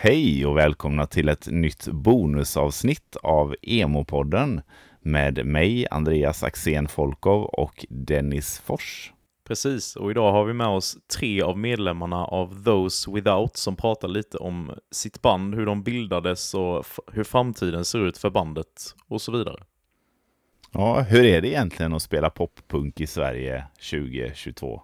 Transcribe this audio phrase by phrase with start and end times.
[0.00, 4.60] Hej och välkomna till ett nytt bonusavsnitt av Emo-podden
[5.00, 9.12] med mig, Andreas Axén Folkov och Dennis Fors.
[9.44, 14.08] Precis, och idag har vi med oss tre av medlemmarna av Those Without som pratar
[14.08, 19.22] lite om sitt band, hur de bildades och hur framtiden ser ut för bandet och
[19.22, 19.62] så vidare.
[20.72, 24.82] Ja, hur är det egentligen att spela poppunk i Sverige 2022?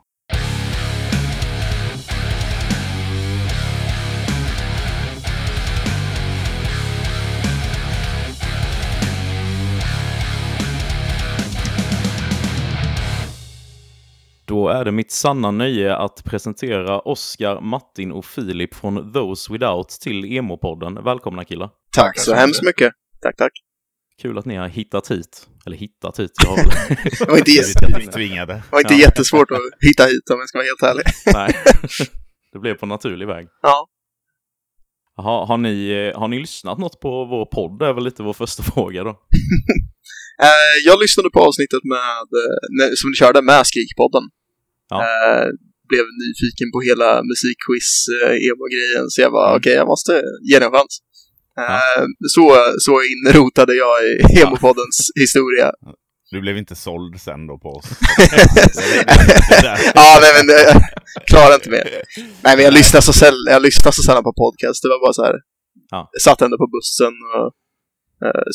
[14.46, 19.88] Då är det mitt sanna nöje att presentera Oskar, Martin och Filip från Those Without
[19.88, 21.04] till Emo-podden.
[21.04, 21.70] Välkomna killar!
[21.96, 22.92] Tack så hemskt mycket!
[23.22, 23.52] Tack, tack!
[24.22, 25.48] Kul att ni har hittat hit.
[25.66, 26.30] Eller hittat hit.
[26.44, 26.66] Jag har väl...
[27.18, 28.18] det var inte.
[28.46, 29.00] Det var inte ja.
[29.00, 31.04] jättesvårt att hitta hit om jag ska vara helt ärlig.
[31.34, 31.56] Nej,
[32.52, 33.48] det blev på naturlig väg.
[33.62, 33.88] Ja.
[35.16, 37.78] Har, har, ni, har ni lyssnat något på vår podd?
[37.78, 39.10] Det är väl lite vår första fråga då.
[40.42, 44.24] Eh, jag lyssnade på avsnittet med, eh, som ni körde med Skrikpodden.
[44.90, 44.96] Ja.
[45.02, 45.46] Eh,
[45.90, 47.88] blev nyfiken på hela musikquiz
[48.48, 49.56] emo-grejen, så jag var mm.
[49.56, 50.12] okej, okay, jag måste
[50.50, 50.94] ge den en chans.
[51.56, 51.80] Ja.
[52.34, 52.44] Så,
[52.78, 55.20] så inrotade jag i emo-poddens ja.
[55.22, 55.72] historia.
[56.30, 57.86] Du blev inte såld sen då på oss?
[59.94, 60.46] ja, nej men
[61.16, 62.02] jag klarar inte mer.
[62.44, 64.82] Nej men jag lyssnar så sällan, jag lyssnar så sällan på podcast.
[64.82, 65.34] Det var bara så här.
[65.90, 66.08] Ja.
[66.12, 67.52] Jag satt ändå på bussen och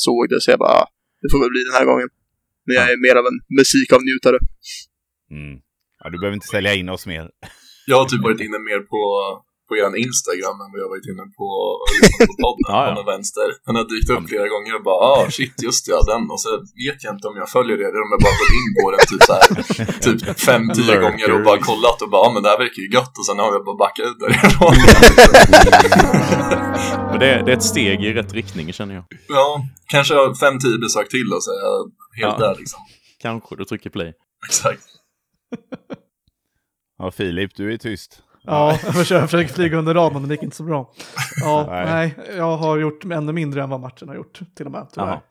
[0.05, 0.85] såg det så jag bara,
[1.21, 2.09] det får väl bli den här gången.
[2.65, 4.37] Men jag är mer av en musikavnjutare.
[5.37, 5.55] Mm.
[5.99, 7.25] Ja, du behöver inte sälja in oss mer.
[7.87, 9.01] Jag har typ varit inne mer på,
[9.69, 11.49] på er Instagram än vad jag varit inne på,
[12.27, 13.03] på podden ja, ja.
[13.13, 13.47] vänster.
[13.65, 16.51] Den har dykt upp flera gånger och bara ah shit just ja den och så
[16.85, 19.03] vet jag inte om jag följer det eller om jag bara gått in på den
[19.11, 19.45] typ så här,
[20.05, 22.89] typ fem, tio gånger och bara kollat och bara ah, men det här verkar ju
[22.97, 24.75] gött och sen har jag bara backat ut därifrån.
[27.09, 29.03] Men det, det är ett steg i rätt riktning känner jag.
[29.27, 32.79] Ja, kanske fem, tio besök till och så är jag helt ja, där liksom.
[33.19, 34.13] Kanske du trycker play.
[34.47, 34.83] Exakt.
[36.97, 38.23] ja, Filip, du är tyst.
[38.41, 40.93] Ja, jag försöker flyga under radarn, men det gick inte så bra.
[41.41, 41.85] Ja, nej.
[41.85, 42.37] nej.
[42.37, 45.21] jag har gjort ännu mindre än vad Martin har gjort till och med, tyvärr.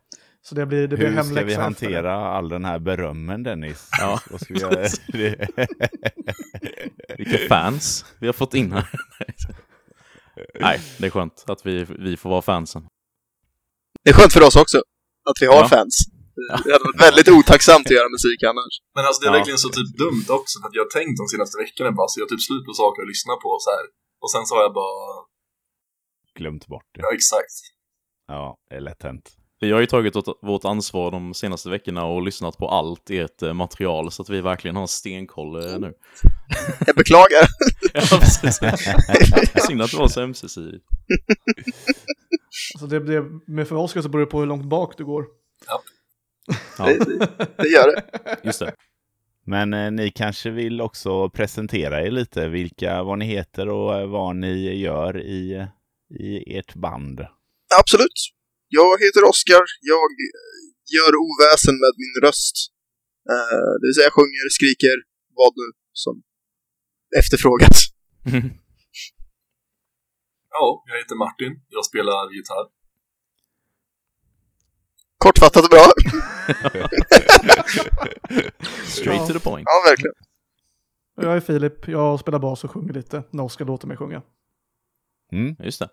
[0.42, 3.88] Så det blir, det blir Hur ska vi hantera all den här berömmen Dennis?
[3.98, 4.20] Ja.
[4.30, 4.88] Vad ska vi göra?
[7.18, 8.90] Vilka fans vi har fått in här.
[10.60, 12.86] Nej, det är skönt att vi, vi får vara fansen.
[14.04, 14.78] Det är skönt för oss också,
[15.30, 15.68] att vi har ja.
[15.68, 16.17] fans.
[16.64, 18.74] Det hade varit väldigt otacksamt att göra musik annars.
[18.96, 19.38] Men alltså det är ja.
[19.38, 22.14] verkligen så typ dumt också, för att jag har tänkt de senaste veckorna bara, så
[22.20, 23.84] jag har typ slut på saker att lyssna på så här.
[24.22, 24.96] Och sen så har jag bara...
[26.38, 27.00] Glömt bort det.
[27.04, 27.56] Ja, exakt.
[28.34, 29.26] Ja, det är lätt hänt.
[29.60, 33.52] Vi har ju tagit vårt ansvar de senaste veckorna och lyssnat på allt ert eh,
[33.52, 35.92] material så att vi verkligen har stenkoll eh, nu.
[36.86, 37.46] Jag beklagar.
[37.94, 38.60] ja, precis.
[39.66, 40.84] Synd att det var så ömsesidigt.
[42.74, 45.24] Alltså det, det, med för Oskar så beror det på hur långt bak du går.
[45.66, 45.82] Ja.
[46.78, 46.84] Ja.
[46.84, 48.02] Det, det, gör det.
[48.44, 48.74] Just det.
[49.46, 54.06] Men eh, ni kanske vill också presentera er lite, vilka, vad ni heter och eh,
[54.06, 55.66] vad ni gör i,
[56.20, 57.20] i ert band.
[57.80, 58.18] Absolut.
[58.68, 59.62] Jag heter Oskar.
[59.80, 60.08] Jag
[60.96, 62.56] gör oväsen med min röst.
[63.32, 64.96] Uh, det vill säga jag sjunger, skriker,
[65.38, 65.68] vad nu
[66.04, 66.14] som
[67.20, 67.78] efterfrågas.
[70.56, 71.52] ja, jag heter Martin.
[71.76, 72.66] Jag spelar gitarr.
[75.18, 75.84] Kortfattat och bra.
[78.84, 79.66] Straight to the point.
[79.66, 80.14] Ja, verkligen.
[81.20, 81.88] Jag är Filip.
[81.88, 84.22] Jag spelar bas och sjunger lite när Oskar låter mig sjunga.
[85.32, 85.88] Mm, just det.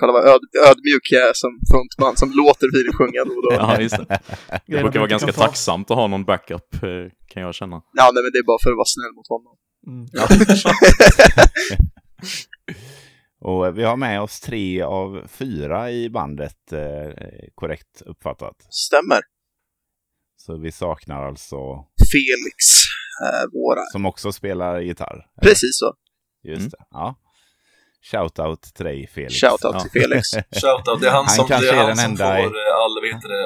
[0.00, 3.52] Kolla vad öd, ödmjuk jag är som frontman som låter Filip sjunga då och då.
[3.52, 4.20] Ja, just det.
[4.66, 6.80] Det brukar vara ganska tacksamt att ha någon backup, eh,
[7.28, 7.82] kan jag känna.
[7.92, 9.56] Ja, nej, men det är bara för att vara snäll mot honom.
[9.86, 10.06] Mm.
[13.40, 17.10] Och vi har med oss tre av fyra i bandet, eh,
[17.54, 18.56] korrekt uppfattat.
[18.70, 19.20] Stämmer.
[20.36, 21.56] Så vi saknar alltså...
[22.12, 22.58] Felix,
[23.24, 23.80] eh, våra.
[23.92, 25.26] Som också spelar gitarr.
[25.42, 25.94] Precis så.
[26.42, 26.68] Just mm.
[26.70, 27.18] det, ja.
[28.02, 29.34] Shoutout till dig Felix.
[29.34, 29.80] Shoutout ja.
[29.80, 30.30] till Felix.
[30.62, 32.42] Shoutout, det är han, han som, det är han som får i...
[32.42, 33.44] Eh, all, vet det,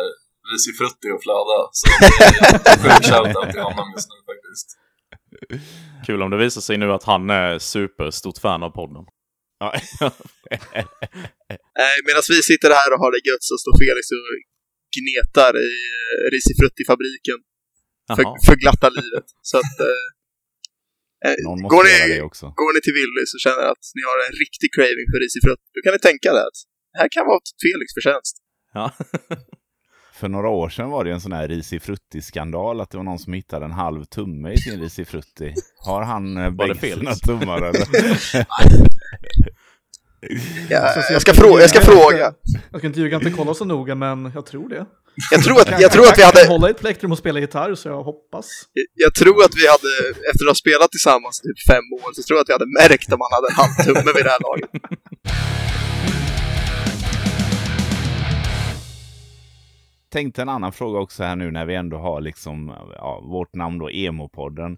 [0.53, 1.59] risifrutti och flöda.
[1.73, 1.87] Så
[2.83, 4.79] sjuk shoutout till honom just nu faktiskt.
[6.07, 9.05] Kul om det visar sig nu att han är superstort fan av podden.
[12.07, 14.25] Medan vi sitter här och har det gött så står Felix och
[14.97, 17.39] gnetar i eh, risifrutti-fabriken.
[18.17, 19.27] För, för glatta livet.
[19.51, 20.03] Så att, eh,
[21.27, 21.35] Eh,
[21.75, 21.95] går, ni,
[22.63, 25.79] går ni till Willys och känner att ni har en riktig craving för risifrutt, då
[25.85, 26.59] kan ni tänka det att
[26.93, 28.35] det här kan vara Felix förtjänst.
[28.79, 28.85] Ja.
[30.21, 33.33] för några år sedan var det en sån här risifrutti-skandal att det var någon som
[33.33, 35.55] hittade en halv tumme i sin risifrutti.
[35.89, 37.87] Har han eh, bägge sina tummar eller?
[40.71, 42.35] Ja, jag, ska fråga, jag ska fråga.
[42.71, 44.87] Jag ska inte ljuga, inte kolla så noga, men jag tror det.
[45.31, 46.39] Jag tror att, jag tror att vi hade...
[46.39, 48.47] Jag kan hålla i ett plektrum och spela gitarr, så jag hoppas.
[48.95, 49.91] Jag tror att vi hade,
[50.31, 52.71] efter att ha spelat tillsammans i typ fem år, så tror jag att vi hade
[52.81, 54.71] märkt om man hade en halvtumme vid det här laget.
[60.13, 63.79] Tänkte en annan fråga också här nu när vi ändå har liksom ja, vårt namn
[63.79, 64.77] då, Emo-podden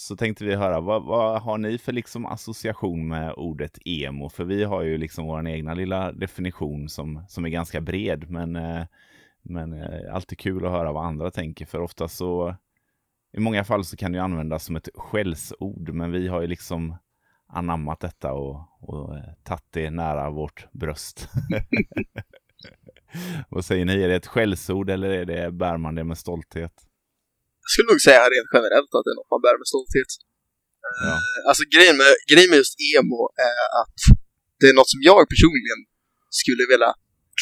[0.00, 4.28] så tänkte vi höra, vad, vad, har ni för liksom association med ordet emo?
[4.28, 8.56] För vi har ju liksom vår egna lilla definition som, som är ganska bred, men,
[8.56, 8.84] eh,
[9.42, 12.56] men eh, alltid kul att höra vad andra tänker, för ofta så
[13.32, 16.96] i många fall så kan det användas som ett skällsord, men vi har ju liksom
[17.46, 21.28] anammat detta och, och eh, tagit det nära vårt bröst.
[23.48, 26.87] vad säger ni, är det ett skällsord eller är det, bär man det med stolthet?
[27.68, 30.10] Jag skulle nog säga rent generellt att det är något man bär med stolthet.
[31.04, 31.12] Ja.
[31.14, 33.20] Uh, alltså grejen med, grejen med just emo
[33.50, 33.98] är att
[34.60, 35.80] det är något som jag personligen
[36.40, 36.90] skulle vilja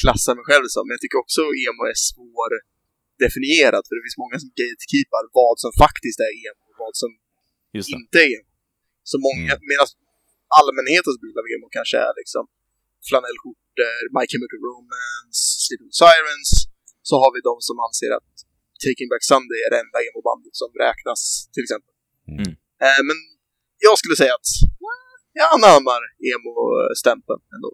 [0.00, 0.82] klassa mig själv som.
[0.84, 5.55] Men jag tycker också att emo är svårdefinierat för det finns många som gatekeepar vad
[5.62, 7.11] som faktiskt är emo och vad som
[7.96, 8.50] inte är emo.
[9.11, 9.67] Så många, mm.
[9.70, 9.87] medan
[10.61, 12.44] allmänhetens bild av emo kanske är liksom
[13.08, 16.50] flanellskjortor, My Chemical Romance, Sleeping Sirens,
[17.08, 18.32] så har vi de som anser att
[18.84, 21.20] Taking Back Sunday är det enda emo-bandet som räknas,
[21.55, 21.93] till exempel.
[22.34, 22.52] Mm.
[22.84, 23.19] Eh, men
[23.87, 24.50] jag skulle säga att
[25.38, 26.02] jag anammar
[26.32, 27.70] emo-stämpeln ändå.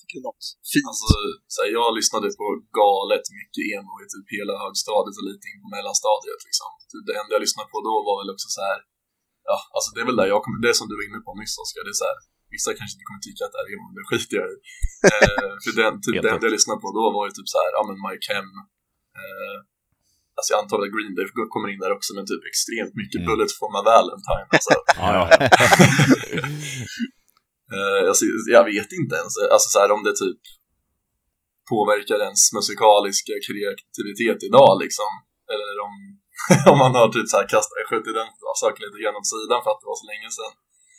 [0.00, 0.88] Tycker något fint.
[0.90, 1.06] Alltså,
[1.52, 2.46] så här, jag lyssnade på
[2.80, 6.40] galet mycket emo i typ hela högstadiet och lite in på mellanstadiet.
[6.48, 6.70] Liksom.
[6.90, 8.78] Typ det enda jag lyssnade på då var väl också så här,
[9.50, 11.54] ja, alltså det är väl där jag kommer, det som du var inne på nyss
[11.62, 12.18] Oskar, det är så här,
[12.54, 14.56] vissa kanske inte kommer tycka att det är emo, det skiter jag i.
[15.14, 17.70] eh, för den, typ, det enda jag lyssnade på då var ju typ så här,
[17.76, 18.50] ja men Mike Hem,
[19.20, 19.58] eh,
[20.38, 23.26] alltså jag antar att Green Day kommer in där också, men typ extremt mycket mm.
[23.28, 24.48] Bullet for my Valentine.
[24.56, 24.74] Alltså.
[27.74, 28.24] uh, alltså,
[28.56, 30.40] jag vet inte ens, alltså så här, om det typ
[31.72, 35.10] påverkar ens musikaliska kreativitet idag liksom.
[35.52, 35.94] Eller om,
[36.72, 38.30] om man har typ så här kastat, skjutit den
[38.62, 40.52] saken lite grann åt sidan för att det var så länge sedan.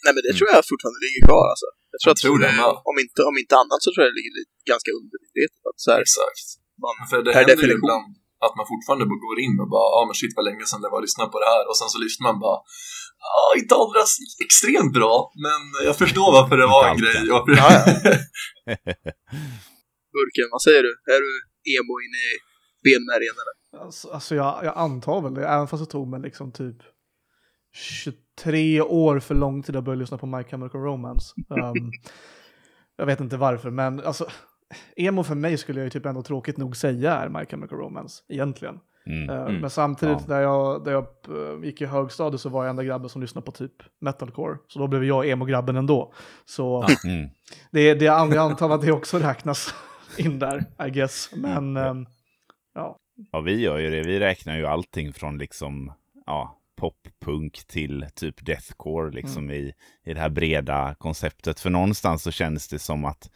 [0.06, 1.68] Nej men det tror jag fortfarande ligger kvar alltså.
[1.94, 2.52] Jag tror, jag att tror det,
[2.92, 4.34] om, inte, om inte annat så tror jag det ligger
[4.72, 5.64] ganska undermedvetet.
[6.06, 6.46] Exakt.
[6.84, 7.84] Man, för det per definition.
[7.84, 8.10] Ibland,
[8.46, 10.92] att man fortfarande går in och bara, ja ah, men shit vad länge sedan det
[10.92, 12.60] var att lyssna på det här och sen så lyssnar man bara,
[13.26, 14.14] ja ah, inte alldeles
[14.46, 15.14] extremt bra,
[15.46, 17.20] men jag förstår varför det var en grej.
[17.32, 17.70] ja, ja.
[20.16, 20.92] Burken, vad säger du?
[21.16, 21.34] Är du
[21.76, 22.30] emo in i
[22.86, 23.56] benmärgen eller?
[23.86, 26.78] Alltså, alltså jag, jag antar väl det, även fast det tog mig liksom typ
[27.74, 31.34] 23 år för lång tid att börja lyssna på My Chemical Romance.
[31.50, 31.92] Um,
[32.98, 34.28] jag vet inte varför, men alltså
[34.96, 38.24] emo för mig skulle jag ju typ ändå tråkigt nog säga är My Chemical Romance,
[38.30, 38.80] egentligen.
[39.06, 40.36] Mm, uh, mm, men samtidigt ja.
[40.36, 43.46] när jag, när jag uh, gick i högstadiet så var jag enda grabben som lyssnade
[43.46, 44.58] på typ metalcore.
[44.68, 46.14] Så då blev jag emo-grabben ändå.
[46.46, 47.30] Så mm.
[47.72, 49.74] det, det, jag antar att det också räknas
[50.18, 51.30] in där, I guess.
[51.36, 52.06] Men um,
[52.76, 52.98] ja.
[53.32, 54.02] Ja, vi gör ju det.
[54.02, 55.94] Vi räknar ju allting från liksom,
[56.26, 59.56] ja, poppunk till typ deathcore liksom mm.
[59.56, 59.74] i,
[60.04, 61.60] i det här breda konceptet.
[61.60, 63.32] För någonstans så känns det som att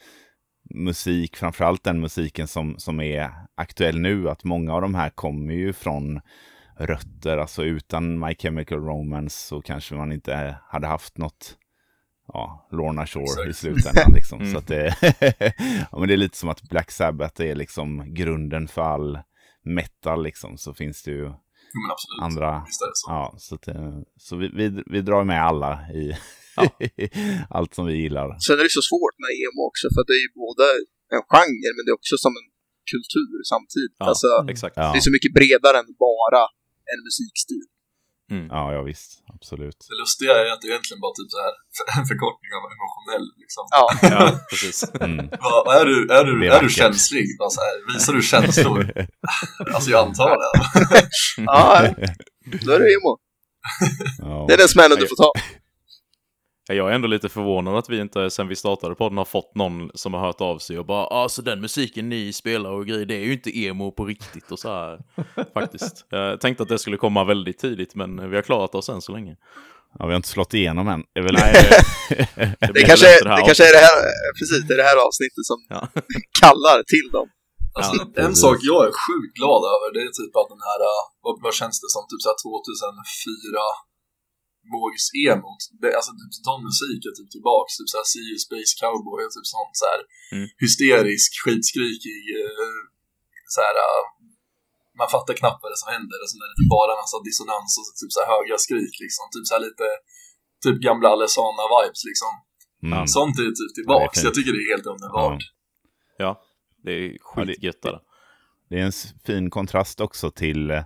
[0.73, 5.53] musik, framförallt den musiken som, som är aktuell nu, att många av de här kommer
[5.53, 6.21] ju från
[6.77, 11.57] rötter, alltså utan My Chemical Romance så kanske man inte hade haft något
[12.27, 13.49] ja, Lorna Shore Exakt.
[13.49, 14.13] i slutändan.
[14.13, 14.39] Liksom.
[14.41, 14.51] mm.
[14.51, 14.95] Så att det,
[15.91, 19.19] ja, men det är lite som att Black Sabbath är liksom grunden för all
[19.63, 20.57] metal, liksom.
[20.57, 21.33] så finns det ju
[22.21, 22.65] andra.
[22.69, 23.11] Så.
[23.11, 23.67] Ja, så, att,
[24.17, 26.17] så vi, vi, vi drar med alla i,
[26.59, 26.63] Ja.
[27.57, 28.27] Allt som vi gillar.
[28.45, 30.65] Sen är det så svårt med emo också, för det är ju både
[31.15, 32.47] en genre, men det är också som en
[32.93, 33.95] kultur samtidigt.
[33.99, 34.75] Ja, alltså, exakt.
[34.93, 36.43] Det är så mycket bredare än bara
[36.91, 37.65] en musikstil.
[38.31, 38.47] Mm.
[38.57, 39.09] Ja, ja, visst.
[39.35, 39.79] Absolut.
[39.89, 41.53] Det lustiga är att det egentligen bara typ så här
[41.99, 43.25] en förkortning av emotionell.
[43.43, 43.63] Liksom.
[43.77, 44.77] Ja, ja precis.
[45.07, 45.29] Mm.
[45.65, 47.25] Va, är du, är du, är, är du känslig?
[47.39, 48.79] Bara så här, visar du känslor?
[49.73, 50.51] alltså, jag antar det.
[51.37, 51.93] ja,
[52.65, 53.11] då är det emo.
[54.19, 54.45] Ja.
[54.47, 55.31] Det är den smällen du får ta.
[56.67, 59.91] Jag är ändå lite förvånad att vi inte sen vi startade podden har fått någon
[59.93, 63.15] som har hört av sig och bara alltså den musiken ni spelar och grejer det
[63.15, 64.99] är ju inte emo på riktigt och så här
[65.53, 66.05] faktiskt.
[66.09, 69.11] Jag tänkte att det skulle komma väldigt tidigt men vi har klarat oss än så
[69.11, 69.35] länge.
[69.99, 71.01] Ja, vi har inte slått igenom än.
[71.13, 71.53] Det, väl, Nej,
[72.59, 73.99] det, det, kanske, det, det kanske är det här,
[74.39, 75.81] precis, det är det här avsnittet som ja.
[76.41, 77.27] kallar till dem.
[77.77, 80.79] Alltså, ja, en sak jag är sjukt glad över det är typ att den här,
[81.23, 83.92] vad, vad känns det som, typ så 2004
[84.75, 85.61] vågs emot.
[85.81, 89.33] Det, alltså typ sån musik är typ tillbaks, typ såhär See You Space Cowboy och
[89.35, 90.01] typ sånt såhär
[90.35, 90.47] mm.
[90.63, 92.81] hysterisk, skitskrikig uh,
[93.55, 94.03] såhär uh,
[94.99, 97.71] man fattar knappt vad det som händer och sen är det typ bara massa dissonans
[97.79, 99.87] och typ såhär höga skrik liksom, typ såhär lite
[100.65, 102.31] typ gamla Alessana vibes liksom.
[102.87, 103.07] Mm.
[103.17, 104.17] Sånt är typ tillbaks.
[104.17, 105.43] Ja, jag tycker det är helt underbart.
[106.17, 106.31] Ja, ja
[106.83, 107.81] det är skitgött.
[107.81, 108.01] Ja, det,
[108.69, 110.83] det är en fin kontrast också till,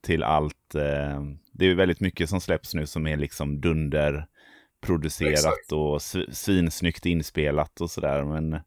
[0.00, 0.74] till allt.
[0.74, 6.02] Eh, det är väldigt mycket som släpps nu som är liksom dunderproducerat och
[6.32, 8.24] svinsnyggt inspelat och sådär.
[8.24, 8.60] Men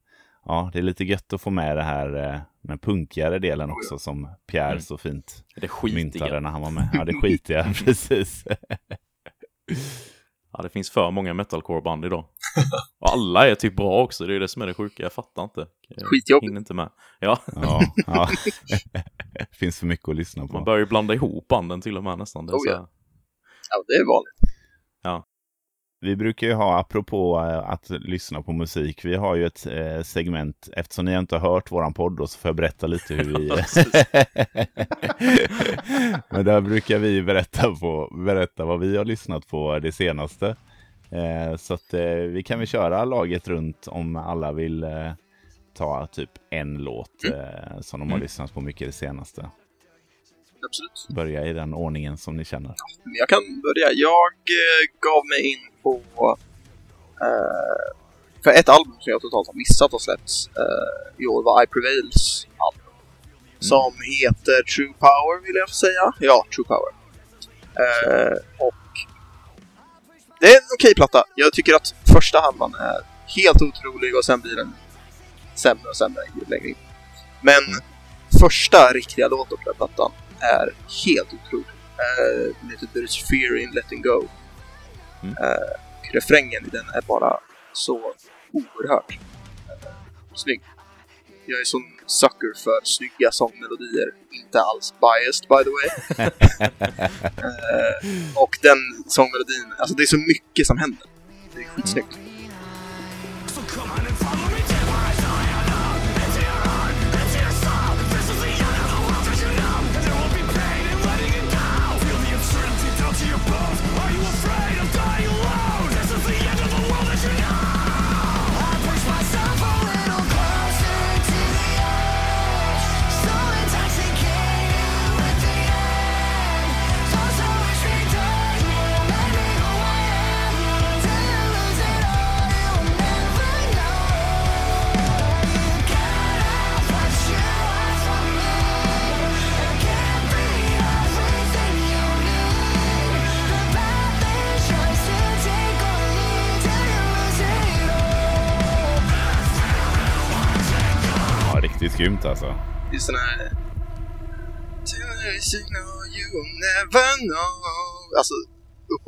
[0.45, 3.99] ja, det är lite gött att få med det här, eh, den punkigare delen också
[3.99, 4.81] som Pierre mm.
[4.81, 6.89] så fint det myntade när han var med.
[6.93, 8.45] Ja, det skitiga, precis.
[10.53, 12.25] Ja, det finns för många metalcore-band idag.
[12.99, 15.43] Och alla är typ bra också, det är det som är det sjuka, jag fattar
[15.43, 15.67] inte.
[16.03, 16.49] Skitjobbigt.
[16.49, 16.89] Hinner inte med.
[17.19, 17.39] Ja.
[17.55, 18.29] ja, ja.
[19.33, 20.53] det finns för mycket att lyssna på.
[20.53, 22.45] Man börjar ju blanda ihop banden till och med nästan.
[22.45, 22.89] Det är, oh, ja.
[23.69, 24.57] ja, det är vanligt.
[25.03, 25.27] Ja.
[26.03, 30.01] Vi brukar ju ha, apropå eh, att lyssna på musik, vi har ju ett eh,
[30.01, 33.23] segment, eftersom ni inte har hört våran podd då, så får jag berätta lite hur
[33.23, 33.49] vi...
[36.29, 40.55] Men där brukar vi berätta, på, berätta vad vi har lyssnat på det senaste.
[41.11, 41.93] Eh, så att
[42.29, 44.85] vi kan väl köra laget runt om alla vill
[45.77, 47.83] ta typ en låt mm.
[47.83, 48.23] Som de har mm.
[48.23, 49.49] lyssnat på mycket det senaste.
[50.65, 51.07] Absolut.
[51.15, 52.75] Börja i den ordningen som ni känner.
[53.19, 53.91] Jag kan börja.
[53.93, 54.33] Jag
[54.99, 56.37] gav mig in på...
[57.21, 57.97] Uh,
[58.43, 61.67] för ett album som jag totalt har missat och släppts uh, i år var I
[61.67, 62.93] Prevails album.
[63.51, 63.59] Mm.
[63.59, 66.13] Som heter True Power vill jag säga.
[66.19, 66.93] Ja, True Power.
[67.83, 68.73] Uh, och
[70.39, 71.23] det är en okej platta.
[71.35, 72.99] Jag tycker att första halvan är
[73.35, 74.73] helt otrolig och sen blir den
[75.55, 76.75] sämre och sämre ju längre in.
[77.41, 77.81] Men mm.
[78.39, 80.73] första riktiga låten på den plattan är
[81.05, 81.75] helt otrolig.
[82.01, 84.27] Uh, den heter There's Fear in Letting Go.
[85.23, 85.35] Mm.
[85.43, 87.39] Uh, refrängen i den är bara
[87.73, 88.13] så
[88.51, 89.17] oerhört uh,
[90.33, 90.61] snygg.
[91.45, 94.11] Jag är sån sucker för snygga sångmelodier.
[94.31, 95.87] Inte alls biased by the way.
[97.47, 101.05] uh, och den sångmelodin, alltså det är så mycket som händer.
[101.55, 102.15] Det är skitsnyggt.
[102.15, 102.31] Mm.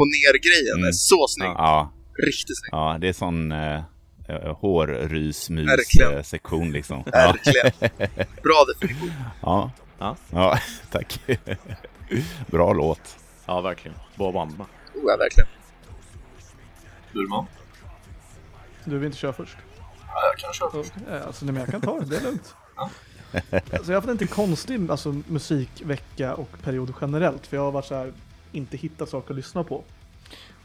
[0.06, 0.88] Ner-grejen mm.
[0.88, 1.50] är så snygg.
[1.50, 1.94] Ja.
[2.26, 2.70] Riktigt snygg.
[2.72, 3.82] Ja, det är sån uh,
[4.62, 7.04] hårrysmys-sektion liksom.
[7.06, 7.72] Verkligen.
[8.44, 9.12] Bra definition.
[9.42, 9.72] Ja.
[10.00, 10.16] Ja.
[10.32, 10.60] ja,
[10.92, 11.20] tack.
[12.48, 13.18] Bra låt.
[13.46, 13.98] Ja, verkligen.
[14.16, 14.62] Bra band.
[14.62, 15.50] Oh, ja, verkligen.
[17.14, 17.46] Burman?
[18.86, 19.58] Du vill inte köra först?
[20.08, 20.94] Ja, jag kan köra först.
[21.26, 22.06] Alltså, nej, men jag kan ta det.
[22.06, 22.56] Det är lugnt.
[23.52, 27.72] Alltså jag har haft en lite konstig alltså, musikvecka och period generellt, för jag har
[27.72, 28.14] varit så här,
[28.54, 29.84] inte hittat saker att lyssna på.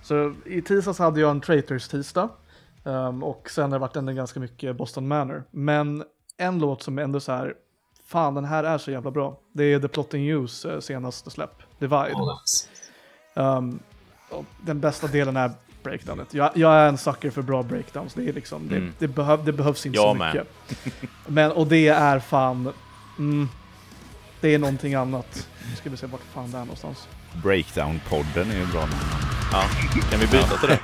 [0.03, 2.29] Så i tisdags hade jag en Traitors tisdag
[2.85, 5.45] um, och sen har det varit ändå ganska mycket Boston Manor.
[5.51, 6.05] Men
[6.37, 7.55] en låt som ändå så här,
[8.07, 9.41] fan den här är så jävla bra.
[9.53, 12.17] Det är The Plotting Use uh, senaste släpp, Divide.
[13.35, 13.79] Um,
[14.61, 15.51] den bästa delen är
[15.83, 16.35] breakdownet.
[16.35, 18.15] Jag, jag, är en sucker för bra breakdowns.
[18.15, 18.93] Det, är liksom, mm.
[18.99, 20.49] det, det, behöv, det behövs inte jag så mycket.
[21.27, 22.73] Men, och det är fan...
[23.19, 23.49] Mm,
[24.41, 25.49] det är någonting annat.
[25.71, 27.09] Nu ska vi se vart fan det är någonstans.
[27.33, 28.89] Breakdown-podden är ju bra.
[29.53, 29.65] Ja,
[30.11, 30.79] kan vi byta till det?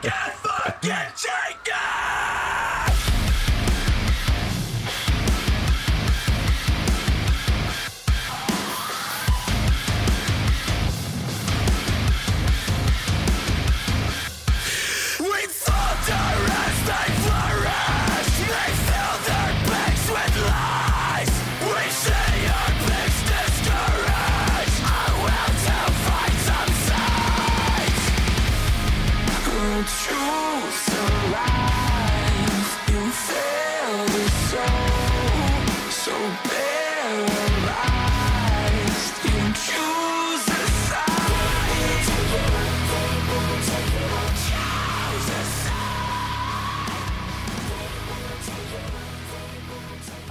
[34.54, 36.12] so, so
[36.44, 38.03] paralyzed.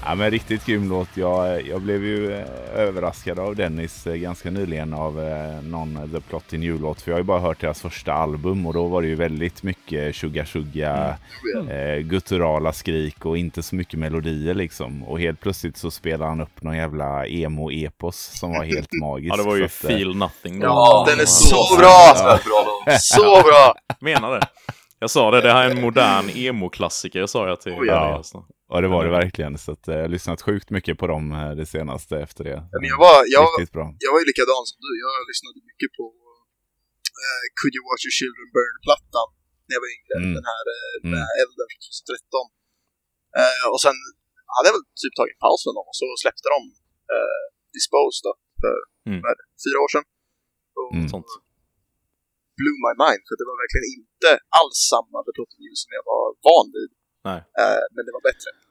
[0.05, 1.17] Ja, men riktigt grym låt.
[1.17, 2.45] Jag, jag blev ju eh,
[2.75, 7.01] överraskad av Dennis eh, ganska nyligen av eh, någon The Plot in You-låt.
[7.01, 9.63] För jag har ju bara hört deras första album och då var det ju väldigt
[9.63, 11.15] mycket tjugga tjugga
[11.55, 11.69] mm.
[11.69, 15.03] eh, gutturala skrik och inte så mycket melodier liksom.
[15.03, 19.33] Och helt plötsligt så spelade han upp någon jävla emo-epos som var helt magisk.
[19.33, 20.59] ja, det var ju att, Feel Nothing.
[20.59, 20.65] Då.
[20.65, 22.13] Ja, den är så bra!
[22.15, 22.39] Ja.
[22.99, 23.73] Så bra!
[23.99, 24.47] Menar det.
[24.99, 28.23] Jag sa det, det här är en modern emo-klassiker, sa jag till oh, ja.
[28.73, 29.53] Ja, det var det verkligen.
[29.65, 32.59] Så att, eh, jag har lyssnat sjukt mycket på dem eh, det senaste efter det.
[32.81, 33.87] Men jag, var, jag, bra.
[34.05, 34.91] jag var ju likadan som du.
[35.05, 36.05] Jag lyssnade mycket på
[37.23, 39.27] uh, Could You Watch Your Children Burn-plattan
[39.65, 40.15] när jag var yngre.
[40.21, 40.33] Mm.
[40.37, 41.41] Den här uh, med mm.
[41.41, 43.41] elden från 2013.
[43.41, 43.97] Uh, och sen
[44.55, 46.61] hade jag väl typ tagit en paus från dem och så släppte de
[47.15, 48.75] uh, Disposed då, för
[49.09, 49.19] mm.
[49.65, 50.05] fyra år sedan.
[50.79, 51.07] Och, mm.
[51.13, 51.31] Sånt.
[52.59, 55.51] Blew my mind, för det var verkligen inte alls samma Plot
[55.83, 56.91] som jag var van vid.
[57.23, 57.41] Nej.
[57.95, 58.63] men det var bättre.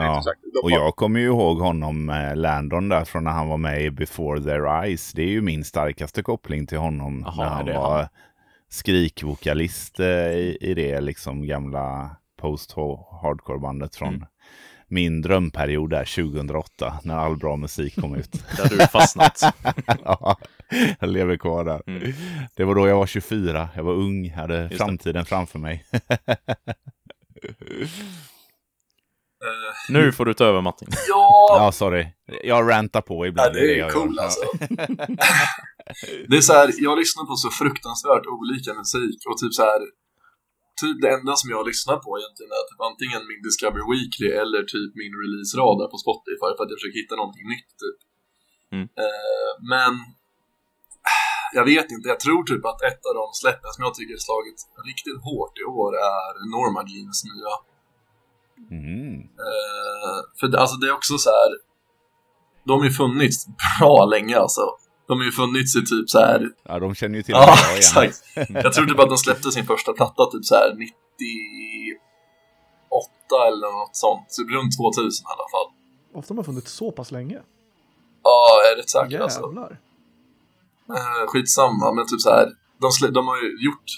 [0.00, 0.22] Ja,
[0.62, 3.90] och jag kommer ju ihåg honom, eh, Landon där från när han var med i
[3.90, 5.12] Before Their Eyes.
[5.12, 7.24] Det är ju min starkaste koppling till honom.
[7.24, 8.08] Aha, när han var han.
[8.68, 14.26] skrikvokalist eh, i, i det liksom gamla post-hardcore-bandet från mm.
[14.88, 18.32] min drömperiod där 2008 när all bra musik kom ut.
[18.56, 19.40] där du fastnat.
[20.04, 20.36] ja,
[21.00, 21.82] jag lever kvar där.
[21.86, 22.12] Mm.
[22.56, 25.28] Det var då jag var 24, jag var ung, hade Just framtiden det.
[25.28, 25.84] framför mig.
[27.44, 27.88] Uh,
[29.88, 30.88] nu får du ta över Martin.
[31.08, 32.06] Ja, ja sorry.
[32.44, 33.48] Jag rantar på ibland.
[33.48, 34.40] Ja, det är, det är cool alltså.
[36.28, 39.80] det är så här, jag lyssnar på så fruktansvärt olika musik och typ så här
[40.82, 44.60] typ det enda som jag lyssnar på egentligen är typ antingen min Discover Weekly eller
[44.74, 47.98] typ min release-radar på Spotify för att jag försöker hitta någonting nytt typ.
[48.74, 48.86] Mm.
[49.02, 49.92] Uh, men
[51.52, 54.58] jag vet inte, jag tror typ att ett av de släppen som jag tycker slagit
[54.90, 56.24] riktigt hårt i år är
[56.56, 57.54] Norma Jeans nya
[58.70, 59.14] Mm.
[59.22, 61.50] Uh, för alltså det är också så här.
[62.64, 63.46] De har ju funnits
[63.80, 64.60] bra länge alltså.
[65.08, 66.50] De har ju funnits i typ så här.
[66.62, 68.22] Ja, de känner ju till Ja, exakt.
[68.64, 70.88] Jag tror typ att de släppte sin första platta typ så här 98
[73.48, 74.28] eller något sånt.
[74.28, 75.68] Typ runt 2000 i alla fall.
[76.14, 77.38] Ofta de har funnits så pass länge.
[78.22, 79.70] Ja, jag är rätt säker alltså.
[80.90, 82.46] Uh, skitsamma, men typ så här.
[82.80, 83.88] De, de har ju gjort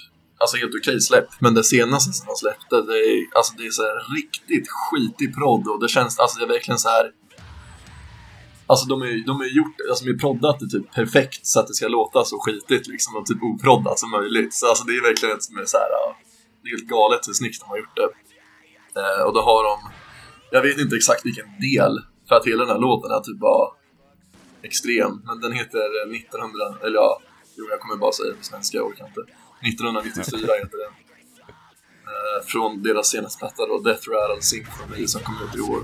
[0.41, 1.29] alltså helt okej okay släpp.
[1.41, 5.35] Men det senaste som de släppte, det är, alltså det är så här riktigt skitig
[5.35, 7.07] prodd och det känns, alltså det är verkligen så här.
[8.67, 11.67] Alltså de har de är gjort, alltså de är proddat det typ perfekt så att
[11.67, 14.55] det ska låta så skitigt liksom och typ oproddat som möjligt.
[14.55, 15.91] Så alltså det är verkligen ett som är så här,
[16.63, 18.11] det är helt galet hur snyggt de har gjort det.
[19.01, 19.77] Eh, och då har de,
[20.51, 21.93] jag vet inte exakt vilken del,
[22.29, 23.65] för att hela den här låten är typ bara
[24.63, 27.21] extrem, men den heter 1900, eller ja,
[27.57, 29.21] jo jag kommer bara säga det på svenska, jag orkar inte.
[29.21, 30.93] 1994 heter den.
[32.13, 35.83] Eh, från deras senaste platta då, Death Rattle Symphony som kom ut i år.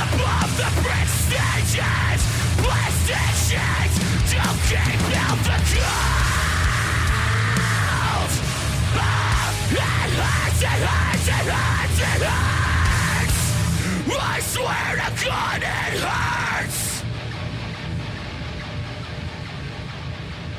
[0.00, 2.22] above the bridge positions,
[2.62, 3.92] Blasted
[4.30, 6.02] Don't keep out the cold
[7.92, 8.26] oh,
[9.70, 13.38] It hurts, it hurts, it hurts, it hurts!
[14.18, 16.49] I swear to God it hurts!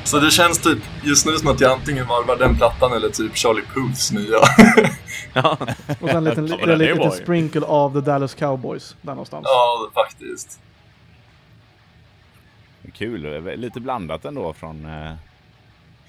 [0.04, 3.36] Så det känns typ just nu som att jag antingen varvar den plattan eller typ
[3.36, 4.38] Charlie Puths nya.
[5.32, 5.58] ja.
[6.00, 9.42] Och sen en liten, ja, en liten sprinkle av The Dallas Cowboys där någonstans.
[9.44, 10.60] Ja, faktiskt.
[12.92, 15.12] Kul, lite blandat ändå från, eh,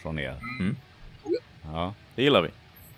[0.02, 0.36] från er.
[0.60, 0.76] Mm.
[1.74, 1.94] Ja.
[2.16, 2.50] Det gillar vi.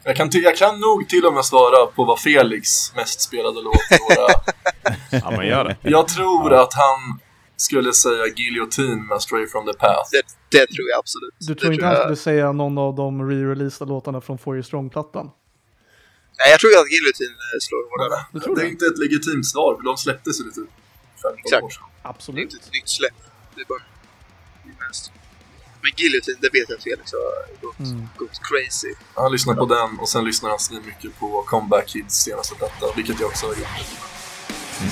[0.04, 3.76] Jag kan, jag kan nog till och med svara på vad Felix mest spelade låt
[4.10, 4.28] våra...
[5.22, 5.90] ja, men gör det.
[5.90, 6.64] Jag tror ja.
[6.64, 7.20] att han
[7.58, 10.10] skulle säga Guillotine med Stray from the Path.
[10.12, 10.22] Det,
[10.58, 11.34] det tror jag absolut.
[11.39, 14.63] Du tror det inte han skulle säga någon av de re-releasade låtarna från For Your
[14.63, 15.26] Strong-plattan?
[16.39, 18.20] Nej, jag tror att Guillotine eh, slår hårdare.
[18.32, 21.63] Det, det är inte ett legitimt svar, för de släpptes ju lite 15 Exakt.
[21.63, 21.84] år sedan.
[22.02, 22.36] Absolut.
[22.36, 23.20] Det är inte ett nytt släpp.
[23.56, 23.84] Det är bara
[25.86, 28.08] men Guillotine, det vet jag att Felix har gått, mm.
[28.18, 28.94] gått crazy.
[29.13, 33.20] Han lyssnar på den och sen lyssnar han mycket på Comeback Kids senaste platta, vilket
[33.20, 33.68] jag också har gjort.
[34.82, 34.91] Mm.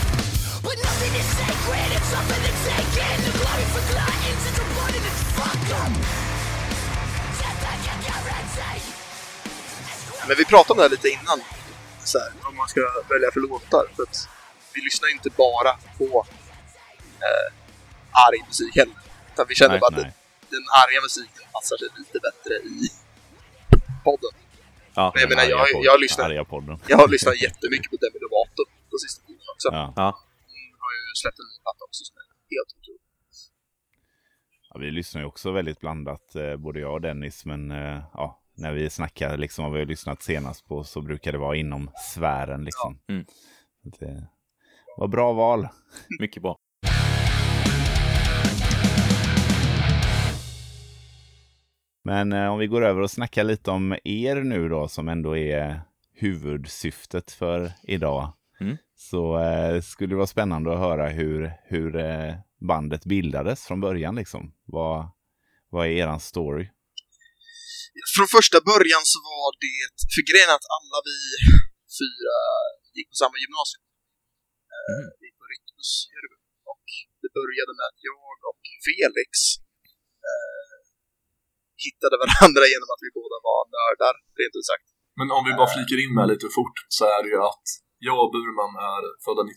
[0.71, 5.03] But nothing is sacred It's up for the taking The glory for gluttons It's reported
[5.09, 5.93] it's fuck them
[10.27, 11.39] Men vi pratade om det här lite innan,
[12.03, 13.85] så här, om man ska välja för låtar.
[13.95, 14.29] För att
[14.73, 16.25] vi lyssnar inte bara på
[17.27, 17.47] eh,
[18.27, 18.95] arg musik heller.
[19.33, 20.11] Utan vi känner nej, bara att den,
[20.55, 22.91] den arga musiken passar sig lite bättre i
[24.03, 24.33] podden.
[24.93, 26.29] Ja, Men jag menar, jag, jag, jag, lyssnar,
[26.87, 29.67] jag har lyssnat jättemycket på Demi Lovato på sista tiden också.
[29.71, 29.93] Ja.
[29.95, 30.30] ja.
[31.15, 33.01] Släppt en ny platta också som är helt otrolig.
[34.69, 38.41] Ja, vi lyssnar ju också väldigt blandat, eh, både jag och Dennis, men eh, ja,
[38.53, 41.91] när vi snackar liksom vad vi har lyssnat senast på så brukar det vara inom
[42.13, 42.99] sfären liksom.
[43.05, 43.13] Ja.
[43.13, 43.25] Mm.
[43.83, 44.27] Det
[44.97, 45.67] var bra val.
[46.19, 46.57] Mycket bra.
[52.03, 55.37] Men eh, om vi går över och snackar lite om er nu då, som ändå
[55.37, 55.81] är
[56.13, 58.33] huvudsyftet för idag.
[58.61, 58.77] Mm.
[59.09, 61.39] Så eh, skulle det vara spännande att höra hur,
[61.71, 62.33] hur eh,
[62.71, 64.15] bandet bildades från början.
[64.21, 64.41] Liksom.
[64.75, 64.97] Vad,
[65.73, 66.65] vad är eran story?
[68.15, 69.81] Från första början så var det,
[70.13, 71.17] för grejen att alla vi
[72.01, 72.37] fyra
[72.97, 73.83] gick på samma gymnasium.
[74.75, 75.07] Eh, mm.
[75.19, 75.91] Vi gick på Rytmus
[76.71, 76.85] och
[77.21, 79.31] det började med att jag och Felix
[80.29, 80.75] eh,
[81.85, 84.87] hittade varandra genom att vi båda var nördar, rent ut sagt.
[85.19, 87.67] Men om vi bara flikar in med lite fort så är det ju att
[88.07, 89.53] jag och Burman är födda 97,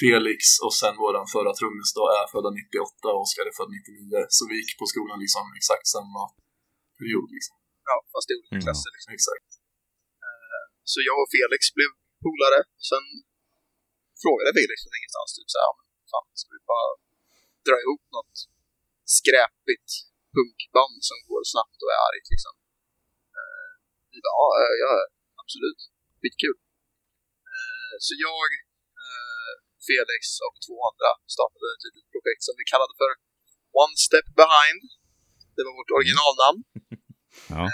[0.00, 4.26] Felix och sen våran förra trummis då är födda 98 och Oskar är född 99.
[4.36, 6.22] Så vi gick på skolan liksom exakt samma
[6.98, 7.56] period liksom.
[7.90, 8.64] Ja, fast i olika mm.
[8.66, 9.10] klasser liksom.
[9.18, 9.50] Exakt.
[10.26, 11.90] Uh, så jag och Felix blev
[12.24, 12.60] polare.
[12.90, 13.04] Sen
[14.22, 16.88] frågade Felix från ingenstans typ såhär, ja men fan, ska vi bara
[17.66, 18.36] dra ihop något
[19.18, 19.90] skräpigt
[20.36, 22.54] punkband som går snabbt och är argt liksom.
[23.38, 23.72] Uh,
[24.12, 24.92] vi bara, ja, ja,
[25.42, 25.80] absolut.
[26.20, 26.58] Skitkul.
[27.96, 28.48] Uh, så jag,
[29.88, 33.10] Felix och två andra startade ett litet projekt som vi kallade för
[33.84, 34.82] One Step Behind.
[35.56, 36.60] Det var vårt originalnamn.
[37.54, 37.64] Ja.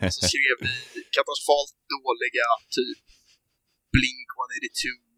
[0.00, 0.56] eh, så skrev
[0.94, 3.00] vi katastrofalt dåliga typ
[3.94, 4.28] Blink
[4.62, 5.10] 182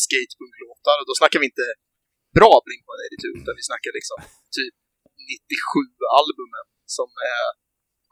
[0.00, 0.96] skatepunklåtar.
[1.00, 1.66] Och då snackar vi inte
[2.38, 4.18] bra Blink 182 utan vi snackar liksom
[4.58, 4.74] typ
[5.34, 6.66] 97-albumen
[6.96, 7.46] som är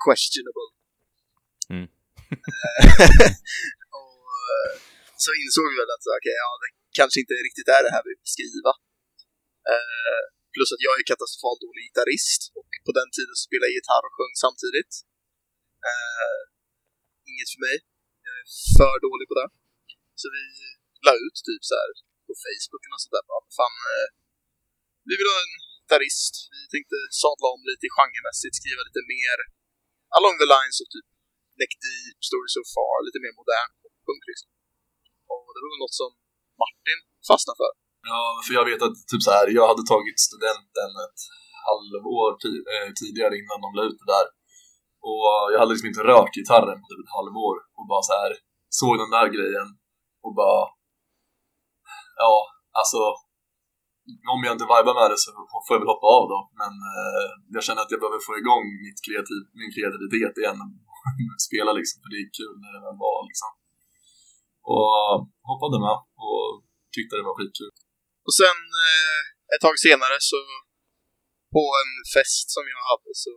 [0.05, 0.69] questionable.
[1.75, 1.87] Mm.
[2.35, 2.87] Eh,
[4.01, 4.73] och eh,
[5.25, 8.13] så insåg vi väl att okay, ja, det kanske inte riktigt är det här vi
[8.19, 8.73] vill skriva.
[9.73, 10.23] Eh,
[10.55, 14.15] plus att jag är katastrofalt dålig gitarrist och på den tiden spelade jag gitarr och
[14.17, 14.93] sjöng samtidigt.
[15.91, 16.41] Uh,
[17.31, 17.77] inget för mig.
[18.27, 18.47] Jag är
[18.79, 19.49] för dålig på det.
[20.21, 20.45] Så vi
[21.07, 21.91] la ut typ så här
[22.27, 23.27] på Facebook och sånt där.
[23.31, 24.09] Bara, fan, uh,
[25.09, 26.35] vi vill ha en gitarrist.
[26.55, 29.39] Vi tänkte sadla om lite genremässigt, skriva lite mer
[30.19, 31.07] along the lines of typ
[31.61, 33.71] Neck Deep, Story So Far, lite mer modern
[34.07, 34.49] punk liksom.
[35.63, 36.11] Det var något som
[36.63, 37.73] Martin fastnade för.
[38.11, 41.21] Ja, för jag vet att typ så här, jag hade tagit studenten ett
[41.69, 42.31] halvår
[42.75, 44.27] eh, tidigare innan de la ut det där.
[45.09, 48.33] Och jag hade liksom inte rört gitarren på typ ett halvår och bara så här
[48.81, 49.69] såg den där grejen
[50.25, 50.63] och bara
[52.25, 52.35] ja,
[52.81, 53.01] alltså
[54.35, 55.29] om jag inte vibar med det så
[55.65, 58.65] får jag väl hoppa av då men eh, jag känner att jag behöver få igång
[58.87, 60.75] mitt kreativ, min kreativitet igen och
[61.49, 63.51] spela liksom för det är kul när det väl var liksom
[64.75, 64.91] och
[65.51, 66.45] hoppade med och
[66.95, 67.73] tyckte det var skitkul
[68.27, 69.21] och sen eh,
[69.55, 70.39] ett tag senare så
[71.55, 73.33] på en fest som jag hade så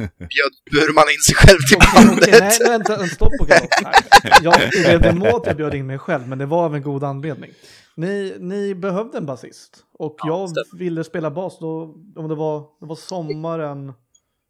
[0.32, 2.30] bjöd Burman in sig själv till bandet.
[2.30, 3.48] nej, nej, vänta, stopp och
[4.42, 7.04] Jag blev emot att jag bjöd in mig själv, men det var av en god
[7.04, 7.50] anledning.
[7.96, 10.80] Ni, ni behövde en basist och ja, jag stämt.
[10.80, 11.82] ville spela bas då,
[12.16, 13.92] om det var, det var sommaren,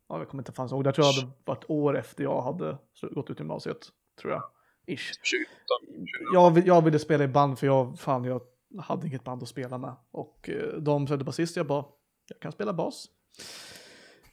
[0.09, 2.79] ja, jag kommer inte fan ihåg, jag tror jag hade varit år efter jag hade
[3.15, 3.79] gått ut gymnasiet,
[4.21, 4.43] tror jag.
[4.91, 5.13] Ish.
[5.23, 5.47] 20,
[6.33, 8.41] jag, jag ville spela i band för jag, fan, jag
[8.79, 9.95] hade inget band att spela med.
[10.13, 11.85] Och eh, de sökte basist, jag bara,
[12.29, 13.07] jag kan spela bas.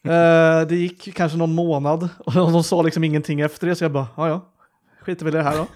[0.06, 3.92] uh, det gick kanske någon månad och de sa liksom ingenting efter det, så jag
[3.92, 4.54] bara, ja ja,
[5.02, 5.68] skiter väl i det här då.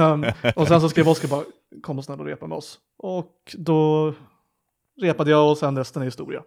[0.00, 0.24] Um,
[0.56, 1.44] och sen så skrev Oskar bara,
[1.82, 2.78] kom och snälla och repa med oss.
[2.98, 4.14] Och då
[5.00, 6.42] repade jag och sen resten är historia.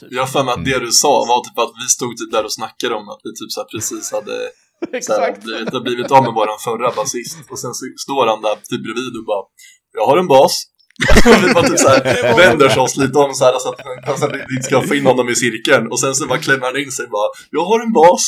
[0.00, 0.08] Typ.
[0.12, 2.44] Jag har för mig att det du sa var typ att vi stod typ där
[2.44, 4.50] och snackade om att vi typ så precis hade
[4.92, 5.42] Exakt.
[5.42, 9.24] blivit, blivit av med våran förra basist och sen står han där typ bredvid och
[9.24, 9.44] bara
[9.92, 10.54] Jag har en bas,
[11.44, 13.78] vi bara typ så här, vänder oss lite om så här, så att,
[14.18, 15.84] så att vi inte ska få in honom i cirkeln.
[15.92, 18.22] Och sen så bara klämmer han in sig bara, jag har en bas.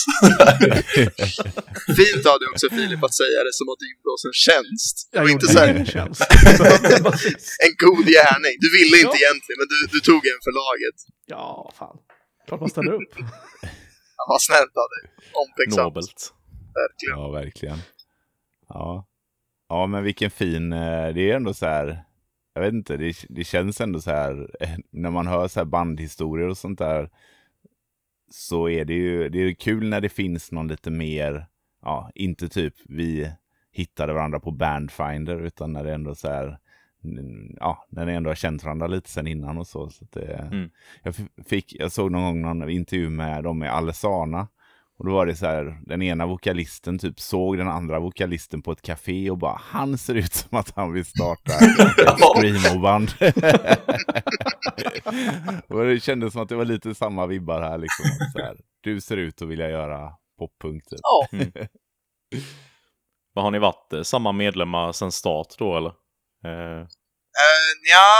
[1.98, 4.94] Fint av dig också Filip att säga det som att du gjorde oss en tjänst.
[5.14, 6.20] Jag gjorde inte så här, en tjänst.
[7.66, 8.54] en god gärning.
[8.64, 9.24] Du ville inte ja.
[9.24, 10.98] egentligen, men du, du tog en för laget.
[11.34, 11.46] Ja,
[11.78, 11.96] fan.
[12.46, 13.12] Klart man ställer upp.
[14.18, 15.02] ja, vad snällt av dig.
[15.42, 15.94] Omtänksamt.
[15.94, 16.20] Nobelt.
[16.78, 17.18] Verkligen.
[17.18, 17.78] Ja, verkligen.
[18.68, 19.06] Ja.
[19.68, 22.04] Ja, men vilken fin, eh, det är ändå så här,
[22.54, 24.50] jag vet inte, det, det känns ändå så här,
[24.90, 27.10] när man hör så här bandhistorier och sånt där,
[28.30, 31.46] så är det ju, det är kul när det finns någon lite mer,
[31.82, 33.32] ja, inte typ vi
[33.72, 36.58] hittade varandra på Bandfinder, utan när det ändå så här,
[37.60, 39.90] ja, när ni ändå har känt varandra lite sen innan och så.
[39.90, 40.70] så det, mm.
[41.02, 41.14] jag,
[41.46, 44.48] fick, jag såg någon gång någon intervju med dem med Alessana
[44.98, 48.72] och då var det så här, den ena vokalisten typ såg den andra vokalisten på
[48.72, 51.52] ett café och bara, han ser ut som att han vill starta
[52.12, 53.10] ett screamo-band.
[55.68, 58.04] och det kändes som att det var lite samma vibbar här liksom.
[58.32, 61.00] Så här, du ser ut att vilja göra poppunk typ.
[61.32, 61.52] Mm.
[63.34, 63.88] Vad har ni varit?
[63.92, 65.92] Eh, samma medlemmar sedan start då eller?
[66.48, 66.80] Uh...
[67.42, 68.10] Uh, ja,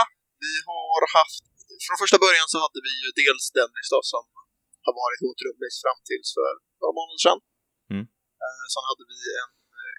[0.45, 1.43] vi har haft,
[1.85, 4.25] från första början så hade vi ju dels Dennis då som
[4.87, 7.41] har varit vår trummis fram tills för några månader sedan.
[7.95, 8.05] Mm.
[8.43, 9.99] Eh, sen hade vi en eh,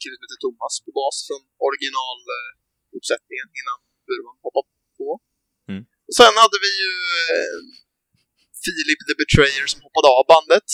[0.00, 4.68] kille som heter Thomas på bas från originaluppsättningen eh, innan Burman hoppade
[5.00, 5.08] på.
[5.70, 5.82] Mm.
[6.08, 6.92] Och sen hade vi ju
[7.22, 7.58] eh,
[8.64, 10.70] Filip the Betrayer som hoppade av bandet.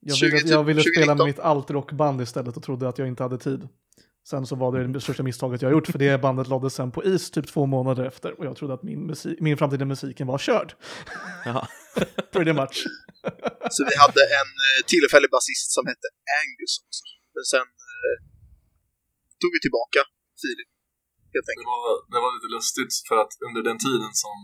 [0.00, 3.22] Jag ville, 20, jag ville spela med mitt alt-rockband istället och trodde att jag inte
[3.22, 3.68] hade tid.
[4.30, 7.00] Sen så var det det största misstaget jag gjort, för det bandet lades sen på
[7.12, 10.38] is typ två månader efter och jag trodde att min, musik, min framtida musiken var
[10.48, 10.68] körd.
[12.34, 12.76] Pretty much.
[13.74, 16.08] så vi hade en uh, tillfällig basist som hette
[16.40, 17.02] Angus också.
[17.34, 18.16] Men sen uh,
[19.40, 20.00] tog vi tillbaka
[20.42, 20.70] Filip.
[21.34, 21.66] Helt enkelt.
[21.66, 24.38] Det var, det var lite lustigt för att under den tiden som,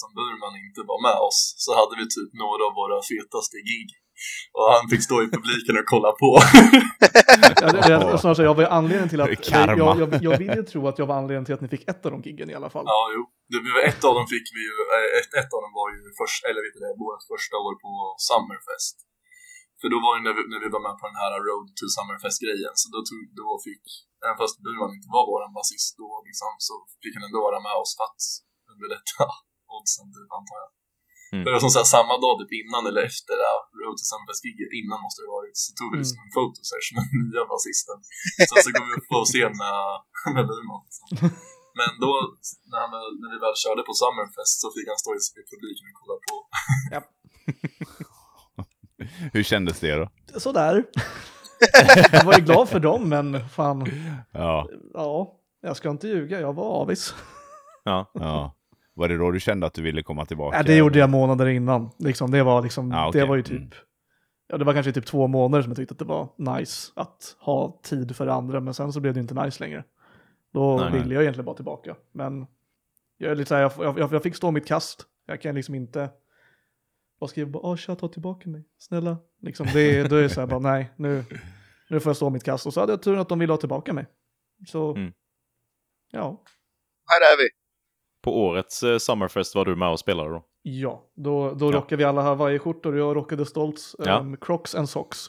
[0.00, 3.88] som Burman inte var med oss så hade vi typ några av våra fetaste gig
[4.56, 6.30] och han fick stå i publiken och kolla på.
[7.62, 9.30] ja, det, jag, snarare, jag var anledningen till att...
[9.82, 12.02] Jag, jag, jag vill ju tro att jag var anledningen till att ni fick ett
[12.06, 12.86] av de giggen i alla fall.
[12.94, 13.22] Ja, jo.
[13.52, 13.58] Det,
[13.90, 14.74] ett av dem fick vi ju,
[15.20, 17.92] ett, ett av dem var ju först, eller vet du det, vårt första år på
[18.28, 18.96] Summerfest.
[19.80, 21.86] För då var det när vi, när vi var med på den här Road to
[21.94, 23.84] Summerfest-grejen, så då, tog, då fick,
[24.24, 27.76] även fast Burman inte var vår basist då liksom, så fick han ändå vara med
[27.82, 28.22] oss för att
[28.72, 29.24] underlätta
[29.76, 30.70] oddsen, typ, antar jag.
[31.32, 31.42] Mm.
[31.44, 34.70] Det var som så här, samma dag typ innan eller efter det Road to Sunfest-giget,
[34.80, 36.26] innan måste det varit, så tog vi liksom mm.
[36.26, 37.98] en fotosession med nya basisten.
[38.48, 39.76] Sen så går vi upp på scen med,
[40.36, 40.80] med.
[41.78, 42.10] Men då,
[42.70, 42.90] när, han,
[43.20, 46.34] när vi väl körde på Summerfest så fick han stå i publiken och kolla på.
[46.94, 47.00] Ja.
[49.34, 50.06] Hur kändes det då?
[50.40, 50.84] Sådär.
[52.12, 53.86] jag var ju glad för dem, men fan.
[54.32, 54.68] Ja.
[54.94, 57.14] Ja, jag ska inte ljuga, jag var avis.
[57.84, 58.10] Ja.
[58.14, 58.56] ja.
[58.94, 60.56] Var det då du kände att du ville komma tillbaka?
[60.56, 61.90] Ja, det gjorde jag månader innan.
[61.98, 63.20] Liksom, det, var liksom, ah, okay.
[63.20, 63.70] det var ju typ, mm.
[64.48, 66.28] ja, det var kanske typ två månader som jag tyckte att det var
[66.58, 69.84] nice att ha tid för andra, men sen så blev det inte nice längre.
[70.52, 71.14] Då nej, ville nej.
[71.14, 71.96] jag egentligen bara tillbaka.
[72.12, 72.46] Men
[73.16, 75.06] jag, är lite så här, jag, jag, jag, fick stå mitt kast.
[75.26, 76.10] Jag kan liksom inte
[77.20, 79.18] bara skriva bara, åh tja, ta tillbaka mig, snälla.
[79.40, 81.24] Liksom, det, då är det så här, bara nej, nu,
[81.90, 82.66] nu får jag stå mitt kast.
[82.66, 84.06] Och så hade jag tur att de ville ha tillbaka mig.
[84.66, 85.12] Så, mm.
[86.10, 86.42] ja.
[87.06, 87.61] Här är vi.
[88.22, 90.44] På årets eh, Summerfest var du med och spelade då?
[90.62, 91.72] Ja, då, då ja.
[91.76, 94.18] rockade vi alla Hawaii-skjortor och jag rockade stolts ja.
[94.18, 95.26] um, Crocs and Socks.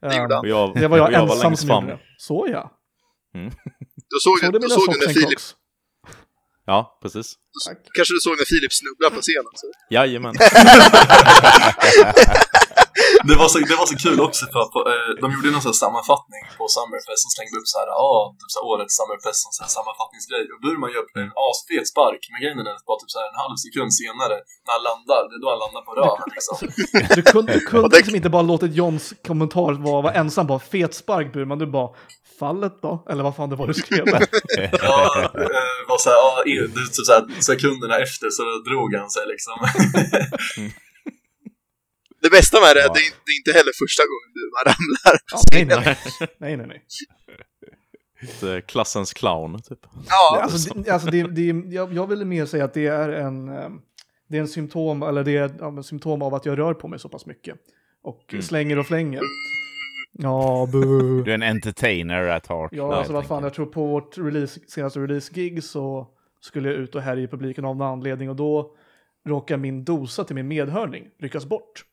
[0.00, 1.98] Um, och jag, det var jag, jag ensam var som gjorde det.
[2.18, 2.70] Så ja.
[3.34, 3.50] Mm.
[4.10, 5.38] Då såg, såg du, då såg du när Filip...
[6.66, 7.34] Ja, precis.
[7.66, 7.78] Tack.
[7.96, 9.52] Kanske du såg när Filip snubblade på scenen?
[9.54, 9.66] Så.
[9.90, 10.34] Jajamän.
[13.28, 15.78] det, var så, det var så kul också för att eh, de gjorde någon sån
[15.84, 18.10] sammanfattning på Summerfest som slängde upp så här, ja,
[18.40, 22.22] typ så här, årets Summerfest som så här, sammanfattningsgrej och Burman gör en asfet spark
[22.30, 25.20] men grejen är att bara typ så här, en halv sekund senare när han landar,
[25.28, 26.54] det är då han landar på röven liksom.
[27.16, 30.92] Du kunde, du kunde liksom inte bara låtit Johns kommentar vara, vara ensam, bara fet
[31.02, 31.90] spark Burman, du bara
[32.38, 32.92] fallet då?
[33.10, 34.04] Eller vad fan det var du skrev?
[34.06, 39.22] ja, eh, var så här, ja, typ så här, sekunderna efter så drog han sig
[39.32, 39.54] liksom.
[42.24, 45.14] Det bästa med det är att det, det är inte heller första gången du ramlar.
[45.32, 46.56] Ja, nej, nej, nej.
[46.56, 46.80] nej,
[48.42, 48.62] nej.
[48.62, 49.78] Klassens clown, typ.
[50.08, 53.48] Ja, alltså, det, alltså det, det, jag, jag ville mer säga att det är en,
[53.48, 53.68] eh,
[54.28, 56.98] det är en symptom, eller det är ja, symptom av att jag rör på mig
[56.98, 57.56] så pass mycket.
[58.02, 58.42] Och mm.
[58.42, 59.20] slänger och flänger.
[60.12, 61.22] Ja, bu.
[61.22, 62.70] Du är en entertainer at heart.
[62.72, 66.06] Ja, alltså vad fan, jag tror på vårt release, senaste release-gig så
[66.40, 68.76] skulle jag ut och härja i publiken av någon anledning och då
[69.28, 71.84] råkar min dosa till min medhörning ryckas bort.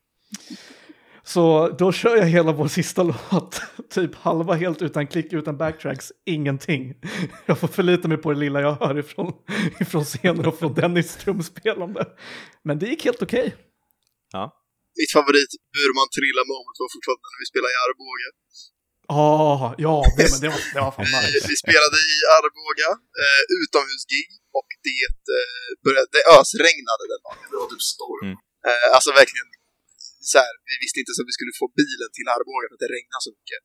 [1.24, 6.12] Så då kör jag hela vår sista låt, typ halva helt utan klick, utan backtracks,
[6.26, 6.94] ingenting.
[7.46, 9.32] Jag får förlita mig på det lilla jag hör ifrån,
[9.80, 12.02] ifrån scenen och från Dennis trumspelande.
[12.64, 13.46] Men det gick helt okej.
[13.46, 13.58] Okay.
[14.32, 14.44] Ja.
[14.98, 18.28] Mitt favorit Burman trilla moment var fortfarande när vi spelade i Arboga.
[19.20, 21.32] Oh, ja, det, men det var, det var fan nice.
[21.34, 22.90] vi, vi spelade i Arboga,
[23.22, 27.46] eh, utomhusgig, och det eh, började, det ösregnade den dagen.
[27.52, 28.26] Det var typ storm.
[28.28, 28.38] Mm.
[28.68, 29.48] Eh, alltså verkligen,
[30.30, 32.84] så här, vi visste inte ens att vi skulle få bilen till Arboga för att
[32.86, 33.60] det regnade så mycket.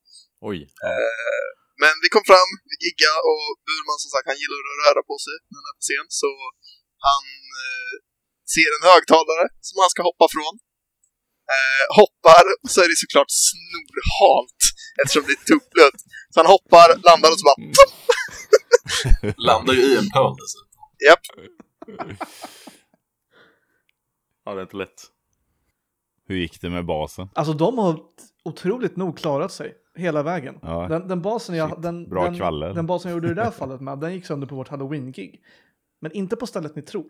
[0.49, 0.59] Oj.
[0.87, 1.49] Eh,
[1.81, 5.15] men vi kom fram, vi giggade och Burman som sagt, han gillar att röra på
[5.25, 6.29] sig när han är på scen, så
[7.07, 7.25] han
[7.63, 7.93] eh,
[8.53, 10.53] ser en högtalare som han ska hoppa från.
[11.55, 14.61] Eh, hoppar, så är det såklart snorhalt
[14.99, 15.99] eftersom det är dubbelt.
[16.31, 17.61] Så han hoppar, landar och så bara...
[19.49, 20.81] landar ju i en pöl dessutom.
[21.07, 21.25] Japp.
[24.45, 24.99] Ja, det är inte lätt.
[26.27, 27.29] Hur gick det med basen?
[27.33, 27.99] Alltså de har
[28.45, 30.59] otroligt nog klarat sig hela vägen.
[30.61, 33.51] Ja, den, den, basen jag, den, Bra den, den basen jag gjorde i det där
[33.59, 35.41] fallet med, den gick sönder på vårt halloween-gig.
[36.01, 37.05] Men inte på stället ni tror.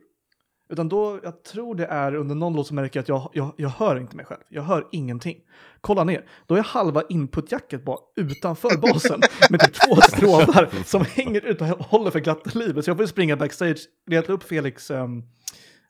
[0.69, 3.69] Utan då, jag tror det är under någon låt som märker att jag, jag, jag
[3.69, 4.41] hör inte mig själv.
[4.49, 5.38] Jag hör ingenting.
[5.82, 11.45] Kolla ner, då är halva inputjacket bara utanför basen med typ två strålar som hänger
[11.45, 12.86] ut och håller för glatta livet.
[12.86, 15.23] Så jag får springa backstage, leta upp Felix, um,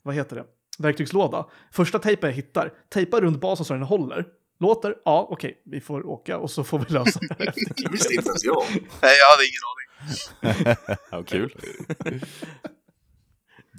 [0.03, 0.45] vad heter det,
[0.79, 1.45] verktygslåda.
[1.71, 4.25] Första tejpen jag hittar, tejpa runt basen så den håller.
[4.59, 4.95] Låter?
[5.05, 7.35] Ja, okej, okay, vi får åka och så får vi lösa det
[7.77, 8.63] Det visste inte ens jag.
[9.01, 9.87] Nej, jag hade ingen aning.
[11.11, 11.53] ja, kul.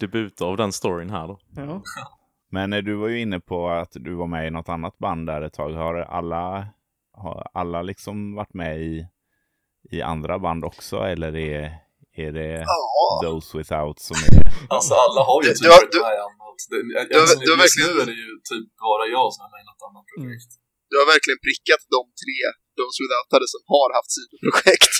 [0.01, 1.39] Debut av den storyn här då.
[1.51, 1.83] Ja.
[2.51, 5.27] Men eh, du var ju inne på att du var med i något annat band
[5.27, 5.73] där ett tag.
[5.73, 6.69] Har alla,
[7.13, 9.07] har alla liksom varit med i,
[9.91, 10.97] i andra band också?
[10.97, 11.75] Eller är,
[12.27, 12.85] är det ja.
[13.25, 14.31] Those Without som är...
[14.75, 16.59] Alltså alla har ju typ du, varit med i annat.
[16.71, 17.89] Det, du, du, du, verkligen...
[17.89, 20.53] nu är det ju typ bara jag som är med i något annat projekt.
[20.57, 20.67] Mm.
[20.91, 22.39] Du har verkligen prickat de tre
[22.79, 24.97] Those Withoutade som har haft sidoprojekt.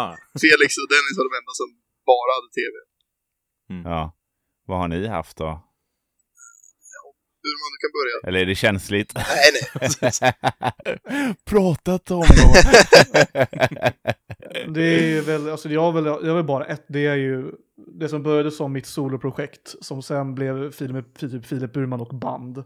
[0.00, 0.12] Ah.
[0.44, 1.68] Felix och Dennis var de enda som
[2.10, 2.74] bara hade tv.
[3.72, 3.82] Mm.
[3.92, 4.02] Ja.
[4.68, 5.50] Vad har ni haft då?
[7.42, 8.28] Burman, du kan börja.
[8.28, 9.12] Eller är det känsligt?
[9.16, 9.50] Nej,
[10.12, 11.34] nej.
[11.44, 12.52] Pratat om då.
[14.72, 17.50] det är väl, alltså jag har väl, jag väl bara ett, det är ju
[18.00, 22.64] det som började som mitt soloprojekt, som sen blev Filip, typ Filip Burman och band.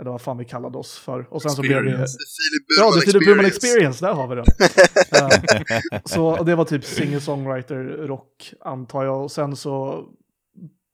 [0.00, 1.26] Eller vad fan vi kallade oss för.
[1.30, 1.90] Och sen så blev det...
[1.90, 2.06] Filip
[2.78, 4.44] ja, det Filip Burman Experience, där har vi den.
[5.22, 9.22] uh, så det var typ singer-songwriter rock, antar jag.
[9.22, 10.04] Och sen så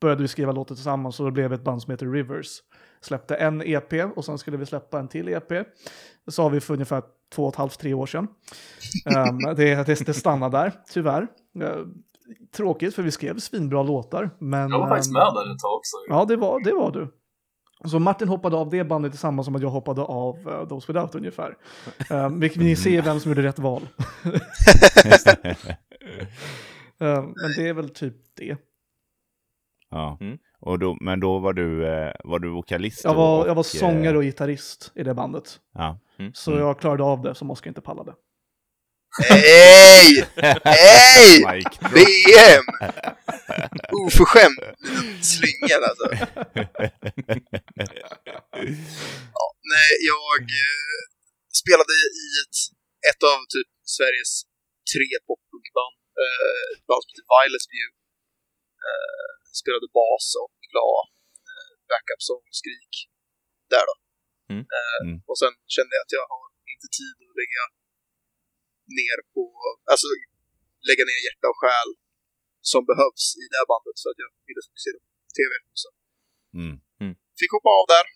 [0.01, 2.49] började vi skriva låtar tillsammans och det blev ett band som heter Rivers.
[3.07, 5.49] Släppte en EP och sen skulle vi släppa en till EP.
[6.25, 7.03] Det sa vi för ungefär
[7.35, 8.29] två och ett halvt, tre år sedan.
[9.17, 11.23] um, det, det, det stannade där, tyvärr.
[11.63, 11.87] Uh,
[12.57, 14.31] tråkigt för vi skrev svinbra låtar.
[14.39, 15.97] Men, jag var faktiskt med där ett tag också.
[16.09, 17.13] Ja, det var, det var du.
[17.85, 21.15] Så Martin hoppade av det bandet tillsammans som att jag hoppade av uh, Those Without
[21.15, 21.57] ungefär.
[22.11, 23.89] Um, vi, ni ser vem som gjorde rätt val.
[26.99, 28.57] um, men det är väl typ det.
[29.91, 30.19] Ja.
[30.21, 30.39] Mm.
[30.61, 33.05] Och då, men då var du, eh, var du vokalist?
[33.05, 35.61] Jag var, och, jag var sångare och gitarrist i det bandet.
[35.75, 35.99] Ja.
[36.19, 36.33] Mm.
[36.35, 36.63] Så mm.
[36.65, 38.15] jag klarade av det som Oskar inte pallade.
[39.29, 40.29] Hej!
[40.65, 41.65] Hej!
[41.95, 42.67] BM!
[44.05, 44.61] Oförskämd
[45.23, 46.07] slyngad alltså.
[49.39, 51.01] ja, nej, jag eh,
[51.61, 52.57] spelade i ett,
[53.11, 54.33] ett av typ Sveriges
[54.93, 55.97] tre poppunkband.
[56.23, 57.91] Eh, ett band som heter Violet View.
[58.89, 60.91] Eh, spelade bas och la
[61.51, 62.95] eh, backup-sång och skrik
[63.73, 63.97] där då.
[64.53, 64.65] Mm.
[64.77, 65.19] Eh, mm.
[65.29, 67.65] Och sen kände jag att jag har inte tid att lägga
[68.99, 69.43] ner på,
[69.93, 70.07] alltså
[70.89, 71.91] lägga ner hjärta och själ
[72.73, 75.53] som behövs i det här bandet för att jag ville fokusera på tv.
[75.83, 75.89] Så.
[76.61, 76.75] Mm.
[77.03, 77.15] Mm.
[77.41, 78.07] Fick hoppa av där.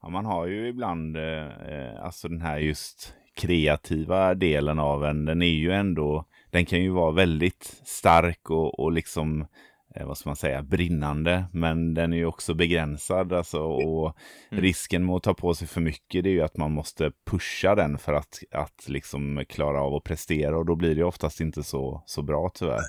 [0.00, 2.98] Ja, man har ju ibland, eh, alltså den här just
[3.34, 8.80] kreativa delen av en, den är ju ändå, den kan ju vara väldigt stark och,
[8.80, 9.46] och liksom
[9.94, 11.44] eh, vad ska man säga, brinnande.
[11.52, 13.32] Men den är ju också begränsad.
[13.32, 14.16] Alltså, och
[14.50, 14.62] mm.
[14.62, 17.74] risken med att ta på sig för mycket det är ju att man måste pusha
[17.74, 20.58] den för att, att liksom klara av att prestera.
[20.58, 22.86] Och då blir det oftast inte så, så bra tyvärr.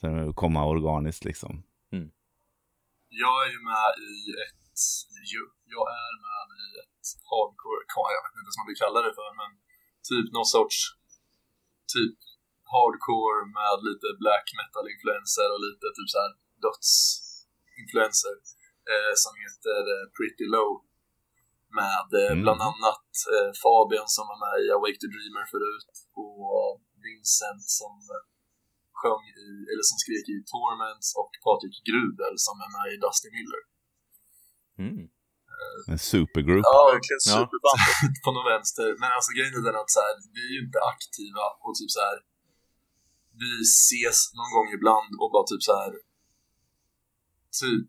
[0.00, 1.52] Så komma organiskt liksom.
[1.92, 2.10] Mm.
[3.08, 4.78] Jag är ju med i ett,
[5.76, 9.30] jag är med i ett hardcore, jag vet inte vad man vill kalla det för,
[9.40, 9.50] men
[10.10, 10.78] typ någon sorts
[11.94, 12.18] typ
[12.72, 16.32] hardcore med lite black metal-influenser och lite typ såhär
[16.64, 18.36] döds-influenser
[18.92, 20.72] eh, som heter eh, Pretty Low
[21.80, 22.42] med eh, mm.
[22.44, 25.92] bland annat eh, Fabian som var med i Awake the Dreamer förut
[26.24, 26.68] och
[27.04, 27.94] Vincent som
[29.00, 33.28] sjöng i, eller som skrek i Torments och Patrik Grudel som är med i Dusty
[33.36, 33.62] Miller.
[34.84, 35.04] Mm.
[35.58, 36.64] Eh, en supergroup.
[36.70, 37.80] Ja, verkligen superband.
[37.86, 38.08] Ja.
[38.24, 38.88] på någon vänster.
[39.02, 41.90] Men alltså grejen är den att så här, vi är ju inte aktiva och typ
[41.96, 42.16] så här.
[43.42, 45.92] Vi ses någon gång ibland och bara typ så här.
[47.60, 47.86] Typ,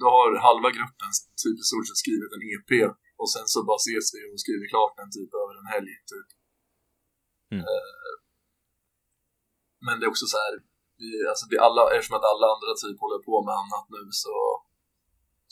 [0.00, 1.10] då har halva gruppen
[1.42, 2.70] typ i stort sett skrivit en EP
[3.20, 6.28] och sen så bara ses vi och skriver klart den typ över en helg typ.
[7.54, 7.64] Mm.
[7.70, 8.14] Uh,
[9.86, 10.54] men det är också så här,
[11.00, 14.34] vi, alltså vi alla, eftersom att alla andra typ håller på med annat nu så,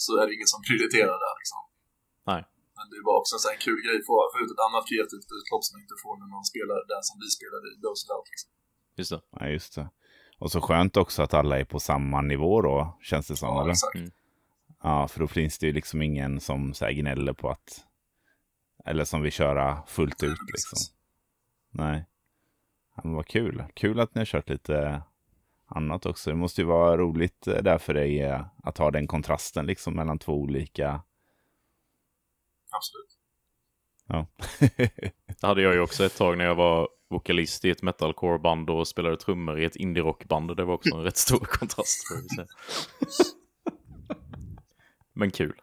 [0.05, 1.61] så är det ingen som prioriterar det liksom.
[2.31, 2.43] Nej.
[2.77, 5.31] Men det var också en sån här kul grej, få, få ut ett annat kreativt
[5.39, 8.29] utlopp som man inte får när man spelar det som vi spelade i Ghost Out.
[8.33, 8.51] Liksom.
[8.97, 9.21] Just det.
[9.31, 9.89] Ja, just det.
[10.39, 13.49] Och så skönt också att alla är på samma nivå då, känns det som.
[13.49, 13.71] Ja, eller?
[13.71, 13.95] exakt.
[13.95, 14.11] Mm.
[14.83, 17.85] Ja, för då finns det ju liksom ingen som så här, gnäller på att...
[18.85, 20.95] Eller som vill köra fullt ut liksom.
[21.71, 22.05] Nej.
[22.97, 23.65] Ja, men vad kul.
[23.75, 25.03] Kul att ni har kört lite
[25.67, 26.31] annat också.
[26.31, 29.95] Det måste ju vara roligt eh, där för dig eh, att ha den kontrasten liksom
[29.95, 31.03] mellan två olika...
[32.71, 33.19] Absolut.
[34.07, 34.27] Ja.
[35.41, 38.89] det hade jag ju också ett tag när jag var vokalist i ett metalcore-band och
[38.89, 40.57] spelade trummor i ett indie-rockband.
[40.57, 42.09] Det var också en rätt stor kontrast.
[42.09, 42.47] Får vi säga.
[45.13, 45.61] Men kul.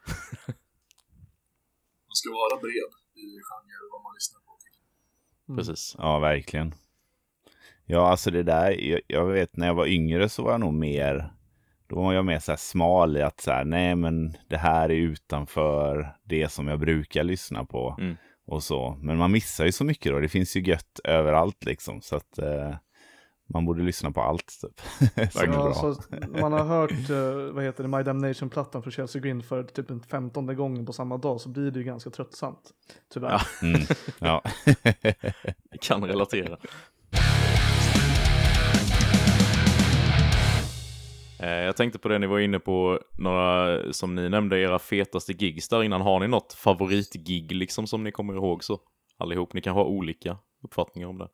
[2.07, 4.57] man ska vara bred i genre vad man lyssnar på.
[5.49, 5.57] Mm.
[5.57, 5.95] Precis.
[5.97, 6.73] Ja, verkligen.
[7.85, 10.73] Ja, alltså det där, jag, jag, vet när jag var yngre så var jag nog
[10.73, 11.33] mer,
[11.87, 14.89] då var jag mer så här smal i att så här, nej men det här
[14.89, 17.97] är utanför det som jag brukar lyssna på.
[17.99, 18.17] Mm.
[18.45, 22.01] Och så, men man missar ju så mycket då, det finns ju gött överallt liksom.
[22.01, 22.75] Så att eh,
[23.53, 24.81] man borde lyssna på allt typ.
[25.35, 25.95] ja, så
[26.41, 30.01] man har hört, uh, vad heter det, My Damnation-plattan för Chelsea Green för typ en
[30.01, 32.71] femtonde gången på samma dag så blir det ju ganska tröttsamt.
[33.13, 33.31] Tyvärr.
[33.31, 33.81] Ja, mm,
[34.19, 34.43] ja.
[35.81, 36.57] kan relatera.
[41.74, 45.69] Jag tänkte på det ni var inne på, några som ni nämnde, era fetaste gigs
[45.69, 46.01] där innan.
[46.01, 48.82] Har ni något favoritgig liksom som ni kommer ihåg så?
[49.17, 51.30] Allihop, ni kan ha olika uppfattningar om det.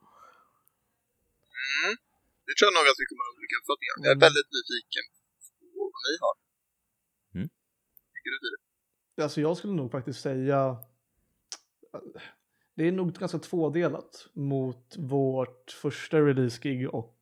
[1.83, 1.97] Mm.
[2.45, 3.93] Det tror jag nog att vi kommer att ha olika uppfattningar.
[3.97, 4.25] Jag är mm.
[4.27, 5.05] väldigt nyfiken
[5.73, 6.35] på vad ni har.
[7.35, 7.49] Mm.
[8.13, 8.37] Tycker du
[9.15, 9.23] det?
[9.23, 10.77] Alltså jag skulle nog faktiskt säga
[12.75, 17.17] det är nog ganska tvådelat mot vårt första release-gig och,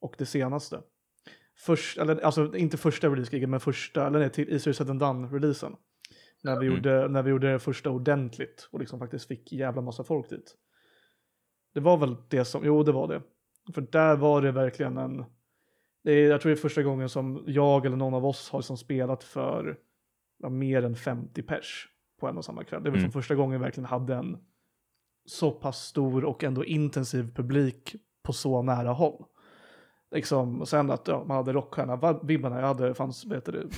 [0.00, 0.82] och det senaste.
[1.62, 5.76] Först, eller alltså inte första release-giget men första, eller nej, till Easier Said Done-releasen.
[6.42, 6.76] När, vi mm.
[6.76, 10.56] gjorde, när vi gjorde det första ordentligt och liksom faktiskt fick jävla massa folk dit.
[11.74, 13.22] Det var väl det som, jo det var det.
[13.74, 15.24] För där var det verkligen en,
[16.04, 18.58] det är, jag tror det är första gången som jag eller någon av oss har
[18.58, 19.78] liksom spelat för
[20.38, 21.88] ja, mer än 50 pers
[22.20, 22.82] på en och samma kväll.
[22.82, 23.12] Det var mm.
[23.12, 24.38] första gången vi verkligen hade en
[25.26, 29.24] så pass stor och ändå intensiv publik på så nära håll.
[30.12, 33.68] Liksom, och sen att ja, man hade rockstjärna-vibbarna, jag hade, fanns, vet du,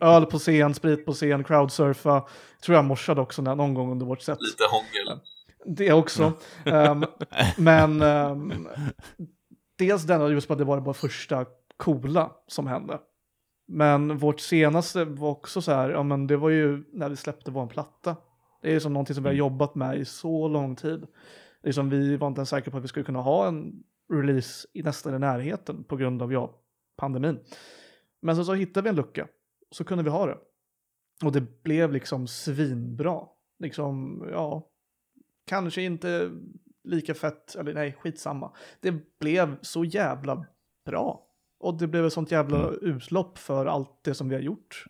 [0.00, 2.24] öl på scen, sprit på scen, crowdsurfa.
[2.64, 4.38] Tror jag morsade också när, någon gång under vårt set.
[4.42, 5.20] Lite hångel.
[5.66, 6.32] Det också.
[6.64, 7.04] um,
[7.56, 8.68] men um,
[9.78, 12.98] dels den, just på att det var bara första coola som hände.
[13.68, 17.50] Men vårt senaste var också så här, ja men det var ju när vi släppte
[17.50, 18.16] vår platta.
[18.62, 19.38] Det är som någonting som vi har mm.
[19.38, 21.06] jobbat med i så lång tid.
[21.62, 23.82] Det är som vi var inte ens säkra på att vi skulle kunna ha en
[24.12, 26.60] release i nästan i närheten på grund av ja,
[26.96, 27.38] pandemin.
[28.22, 29.28] Men så, så hittade vi en lucka,
[29.70, 30.38] så kunde vi ha det.
[31.24, 33.20] Och det blev liksom svinbra.
[33.58, 34.70] Liksom, ja,
[35.46, 36.30] kanske inte
[36.84, 38.52] lika fett, eller nej, skitsamma.
[38.80, 40.46] Det blev så jävla
[40.86, 41.26] bra.
[41.58, 42.78] Och det blev ett sånt jävla mm.
[42.82, 44.84] utlopp för allt det som vi har gjort.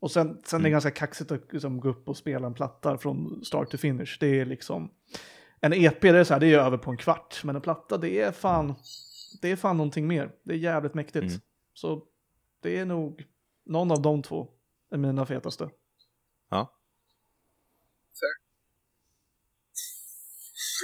[0.00, 0.60] Och sen, sen mm.
[0.60, 0.72] är det mm.
[0.72, 4.16] ganska kaxigt att liksom gå upp och spela en platta från start till finish.
[4.20, 4.90] Det är liksom,
[5.60, 7.98] en EP det är, så här, det är över på en kvart, men en platta
[7.98, 8.74] det är fan,
[9.42, 10.32] det är fan någonting mer.
[10.44, 11.26] Det är jävligt mäktigt.
[11.26, 11.40] Mm.
[11.74, 12.02] Så
[12.62, 13.24] det är nog
[13.66, 14.48] någon av de två
[14.90, 15.70] är mina fetaste.
[16.50, 16.74] Ja.
[18.20, 18.34] Fair.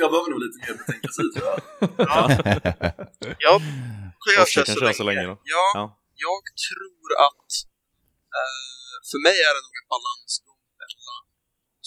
[0.01, 1.59] Jag behöver nog lite mer betänketid tror jag.
[3.39, 3.61] ja.
[4.27, 5.37] ja, jag kör så, så länge då.
[5.55, 5.85] Ja, ja,
[6.27, 7.51] jag tror att
[8.39, 11.23] uh, för mig är det nog en balansgång mellan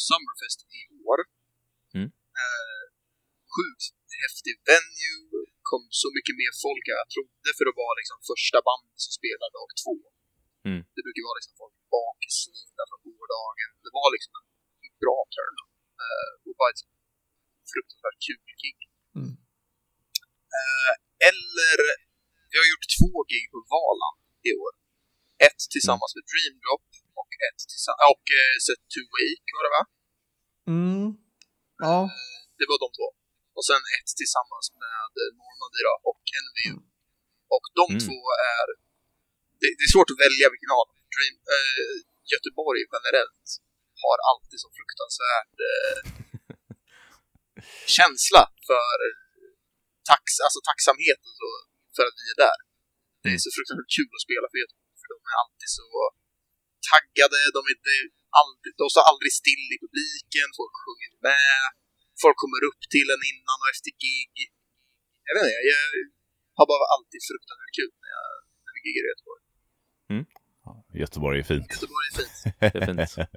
[0.06, 1.20] Summerfest i år
[3.58, 3.86] sjukt
[4.24, 8.60] häftig venue, kom så mycket mer folk än jag trodde för att vara liksom första
[8.70, 9.98] bandet som spelar dag två.
[10.70, 10.82] Mm.
[10.96, 13.70] Det brukar vara liksom folk bakslitna från gårdagen.
[13.86, 14.34] Det var liksom
[14.86, 15.58] en bra turn
[16.04, 16.84] uh, och bara ett
[17.72, 18.80] fruktansvärt kul gig.
[19.20, 19.34] Mm.
[20.58, 20.94] Uh,
[21.30, 21.78] eller,
[22.50, 24.16] vi har gjort två gig på Valan
[24.50, 24.74] i år.
[25.48, 26.18] Ett tillsammans mm.
[26.18, 26.88] med Dream Drop
[27.22, 29.84] och ett tillsammans, och uh, Set to Wake var det va?
[30.76, 31.08] Mm.
[31.86, 31.96] Ja.
[32.06, 33.08] Uh, det var de två.
[33.58, 36.76] Och sen ett tillsammans med Normandy då, och NVU.
[36.76, 36.86] Mm.
[37.56, 38.02] Och de mm.
[38.06, 38.20] två
[38.56, 38.68] är...
[39.62, 41.94] Det, det, är svårt att välja vilken av Dream, äh,
[42.32, 43.48] Göteborg generellt
[44.04, 46.00] har alltid så fruktansvärd eh,
[47.98, 48.98] känsla för
[50.12, 51.48] tax, alltså tacksamhet så,
[51.96, 52.60] för att vi är där.
[53.24, 55.88] Det är så fruktansvärt kul att spela för Göteborg, för de är alltid så
[56.92, 57.96] taggade, de, är inte
[58.42, 61.68] aldrig, de står aldrig still i publiken, folk sjunger med,
[62.24, 64.34] folk kommer upp till en innan och efter gig.
[65.28, 65.82] Jag vet inte, jag
[66.58, 68.28] har bara alltid fruktansvärt kul när, jag,
[68.64, 69.42] när vi giggar i Göteborg.
[70.14, 70.26] Mm.
[71.04, 71.70] Göteborg är fint.
[71.76, 72.36] Göteborg är fint.
[72.74, 73.30] det är fint.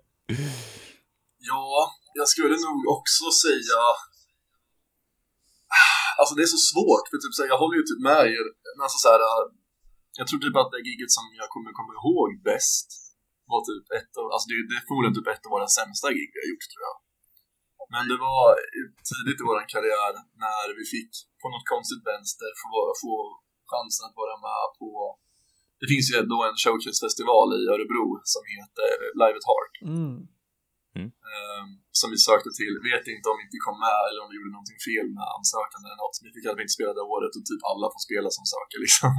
[1.51, 1.67] ja,
[2.21, 3.81] jag skulle nog också säga
[6.21, 8.47] Alltså det är så svårt, för typ, så här, jag håller ju typ med er.
[8.85, 9.21] Alltså, så här,
[10.19, 12.89] jag tror typ att det giget som jag kommer komma ihåg bäst
[13.51, 16.29] var typ ett av, alltså det, det är förmodligen typ ett av våra sämsta gig
[16.35, 16.97] vi har gjort tror jag.
[17.95, 18.47] Men det var
[19.11, 20.15] tidigt i vår karriär
[20.45, 21.13] när vi fick
[21.43, 22.73] på något konstigt vänster få,
[23.03, 23.15] få
[23.73, 24.91] chansen att vara med på
[25.81, 28.89] det finns ju då en showcase-festival i Örebro som heter
[29.21, 29.75] Live at Heart.
[29.97, 30.17] Mm.
[30.99, 31.11] Mm.
[31.33, 31.69] Um,
[32.01, 34.55] som vi sökte till, vet inte om vi inte kom med eller om vi gjorde
[34.59, 36.17] någonting fel med ansökan eller något.
[36.27, 38.79] Vi fick att vi inte spela det året och typ alla får spela som söker
[38.87, 39.13] liksom.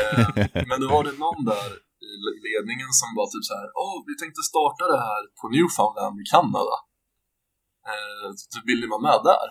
[0.00, 1.70] um, men då var det någon där
[2.10, 2.12] i
[2.48, 6.16] ledningen som var typ så här, åh, oh, vi tänkte starta det här på Newfoundland
[6.22, 6.76] i Kanada.
[7.90, 9.48] Uh, typ, vill ni vara med där?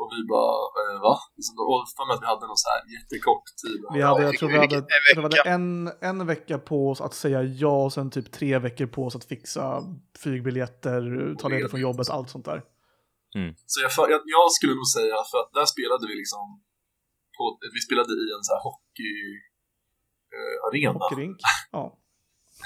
[0.00, 1.14] Och vi bara, eh, va?
[1.36, 3.80] Liksom, och för mig att vi hade någon så här jättekort tid.
[3.94, 4.76] Vi hade, jag tror vi hade,
[5.16, 5.42] en, vecka.
[5.54, 9.16] en, en vecka på oss att säga ja och sen typ tre veckor på oss
[9.16, 9.82] att fixa
[10.18, 11.00] flygbiljetter,
[11.38, 12.62] ta ledigt från jobbet, allt sånt där.
[13.34, 13.54] Mm.
[13.66, 16.44] Så jag, jag, jag, skulle nog säga, för att där spelade vi liksom,
[17.36, 19.16] på, vi spelade i en så här hockey
[20.36, 20.98] eh, arena.
[20.98, 21.38] Hockeyrink,
[21.70, 21.97] ja.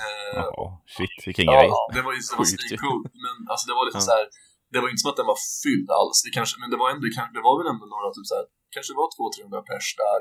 [0.06, 1.70] Eh, oh, shit, vilken ja, grej.
[1.94, 2.36] det var ju så
[2.84, 4.08] coolt, men alltså det var lite ja.
[4.08, 4.26] så här
[4.72, 7.04] det var inte som att den var fylld alls, det kanske, men det var, ändå,
[7.36, 10.20] det var väl ändå några, typ så här, kanske det var 200-300 pers där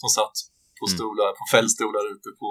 [0.00, 0.36] som satt
[0.78, 0.94] på mm.
[0.96, 1.38] stolar, mm.
[1.40, 2.50] på fällstolar ute på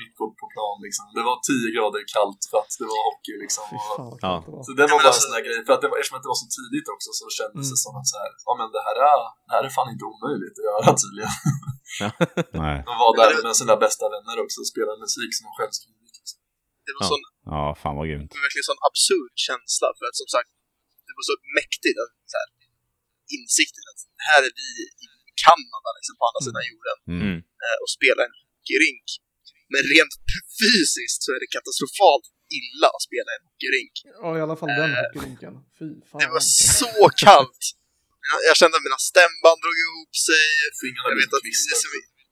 [0.00, 1.04] mitt på, på plan liksom.
[1.16, 3.64] Det var 10 grader kallt för att det var hockey liksom.
[3.74, 4.34] Och, ja.
[4.66, 6.32] Så det var bara en sån där grej, för att det var, eftersom att det
[6.34, 7.72] var så tidigt också så kändes mm.
[7.74, 10.04] det som att så här, ja men det här, är, det här är fan inte
[10.12, 11.34] omöjligt att göra tydligen.
[12.02, 12.08] Ja.
[12.64, 12.78] Nej.
[12.88, 16.14] De var där med sina bästa vänner också och spelade musik som de själv skrivit.
[16.20, 16.38] Liksom.
[16.86, 17.10] Det var ja.
[17.12, 17.24] sån
[17.54, 18.28] Ja, fan vad grymt.
[18.30, 20.50] Det var verkligen en sån absurd känsla för att som sagt,
[21.06, 22.48] det var så mäktigt att så här,
[23.36, 24.68] insikten att här är vi
[25.04, 25.06] i
[25.44, 26.46] Kanada liksom på andra mm.
[26.48, 27.36] sidan jorden mm.
[27.64, 29.06] Eh, och spelar en hockeyrink.
[29.72, 30.14] Men rent
[30.60, 32.26] fysiskt så är det katastrofalt
[32.60, 33.94] illa att spela en hockeyrink.
[34.22, 35.54] Ja, i alla fall den eh, hockeyrinken.
[35.78, 36.18] Fy fan.
[36.22, 36.44] Det var
[36.80, 37.64] så kallt.
[38.30, 40.44] Jag, jag kände att mina stämband drog ihop sig.
[40.82, 41.52] Fingrarna jag vet att ni,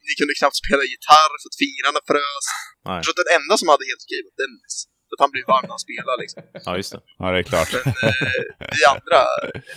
[0.09, 2.47] ni kunde knappt spela gitarr för att fingrarna frös.
[2.87, 2.97] Nej.
[2.97, 4.75] Jag tror att den enda som hade helt okej var Dennis.
[5.07, 6.41] För att han blir varm när han spelar liksom.
[6.67, 7.01] Ja, just det.
[7.21, 7.71] Ja, det är klart.
[7.73, 9.19] Men eh, vi andra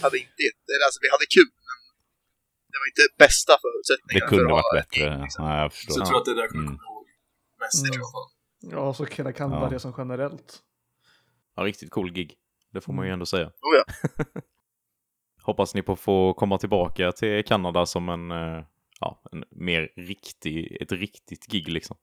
[0.04, 1.78] hade inte, alltså vi hade kul, men
[2.72, 4.26] det var inte bästa förutsättningarna.
[4.26, 5.06] Det kunde för varit bättre.
[5.24, 5.42] Liksom.
[5.46, 5.94] Ja, jag förstår.
[5.94, 6.86] Så jag tror att det är där jag kommer mm.
[6.86, 7.06] ihåg
[7.64, 7.94] mest mm.
[7.94, 8.30] i alla fall.
[8.76, 9.60] Ja, så kan det kan ja.
[9.62, 10.50] vara det som generellt.
[11.56, 12.30] Ja, riktigt cool gig.
[12.74, 13.48] Det får man ju ändå säga.
[13.48, 13.84] Oh, ja.
[15.48, 18.60] Hoppas ni på få komma tillbaka till Kanada som en, eh,
[19.04, 21.98] ja, en mer riktig, ett riktigt gig liksom.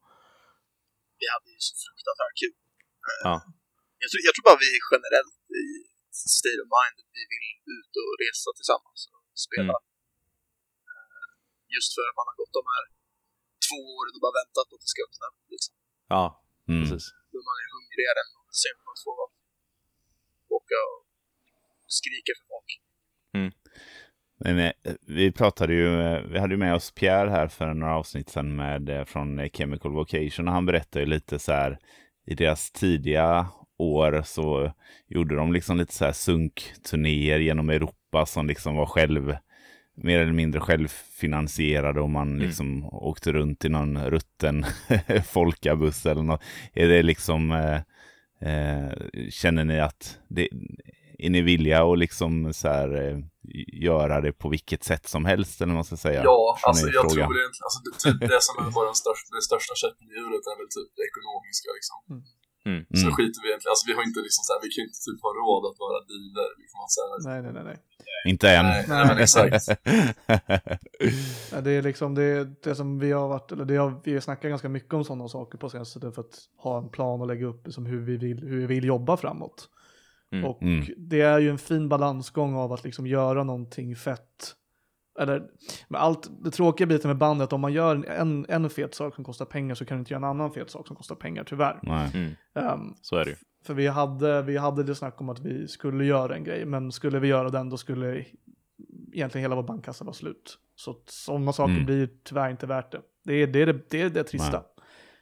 [1.21, 2.57] Vi hade ju så fruktansvärt kul.
[3.27, 3.35] Ja.
[4.03, 5.65] Jag, tror, jag tror bara vi generellt i
[6.39, 9.77] state of mind vi vill ut och resa tillsammans och spela.
[9.79, 9.89] Mm.
[10.91, 11.29] Eh,
[11.77, 12.85] just för att man har gått de här
[13.67, 15.29] två åren och bara väntat på att det ska öppna.
[15.55, 15.73] Liksom.
[16.15, 16.25] Ja,
[16.71, 16.81] mm.
[16.81, 17.05] precis.
[17.33, 19.13] Då man är hungrigare än någonsin på att få
[20.59, 21.01] åka och
[21.99, 22.71] skrika för folk.
[23.35, 23.53] Mm.
[24.45, 24.73] Men, eh,
[25.07, 28.57] vi pratade ju, eh, vi hade ju med oss Pierre här för några avsnitt sedan
[28.57, 31.79] med, från Chemical Vocation och han berättade ju lite så här
[32.27, 33.47] i deras tidiga
[33.79, 34.73] år så
[35.09, 39.37] gjorde de liksom lite så här sunkturnéer genom Europa som liksom var själv
[39.95, 42.47] mer eller mindre självfinansierade och man mm.
[42.47, 44.65] liksom åkte runt i någon rutten
[45.25, 46.43] folkabuss eller något.
[46.73, 47.81] Är det liksom, eh,
[48.51, 48.91] eh,
[49.31, 50.49] känner ni att det,
[51.25, 53.17] är ni villiga att liksom så här, eh,
[53.89, 56.23] göra det på vilket sätt som helst eller vad man ska säga?
[56.31, 57.25] Ja, alltså jag fråga.
[57.25, 60.71] tror egentligen, alltså, det, typ, det som är vår största, det största köttdjuret är väl
[60.77, 61.99] typ det ekonomiska liksom.
[62.11, 62.23] Mm.
[62.71, 62.83] Mm.
[63.01, 63.15] Så mm.
[63.17, 65.21] skiter vi egentligen, alltså vi har inte liksom så här, vi kan ju inte typ
[65.27, 66.51] ha råd att vara dealer.
[66.63, 67.11] Liksom, så här.
[67.29, 67.79] Nej, nej, nej, nej.
[68.33, 68.65] Inte än.
[68.65, 69.65] Nej, nej men exakt.
[71.53, 74.21] ja, det är liksom det, det som vi har varit, eller det har, vi har
[74.21, 77.27] snackat ganska mycket om sådana saker på senaste tiden för att ha en plan och
[77.27, 79.69] lägga upp som hur vi vill, hur vi vill jobba framåt.
[80.33, 80.45] Mm.
[80.45, 80.87] Och mm.
[80.97, 84.55] det är ju en fin balansgång av att liksom göra någonting fett.
[85.21, 85.43] Eller,
[85.89, 89.15] med allt, det tråkiga biten med bandet, att om man gör en, en fet sak
[89.15, 91.45] som kostar pengar så kan du inte göra en annan fet sak som kostar pengar,
[91.45, 91.79] tyvärr.
[91.83, 92.37] Nej.
[92.55, 93.37] Um, så är det ju.
[93.65, 96.93] För vi hade, vi hade det snack om att vi skulle göra en grej, men
[96.93, 98.25] skulle vi göra den då skulle
[99.13, 100.59] egentligen hela vår bankkassa vara slut.
[100.77, 101.87] Så sådana saker mm.
[101.87, 103.01] blir tyvärr inte värt det.
[103.25, 104.63] Det är det, är det, det, är det trista.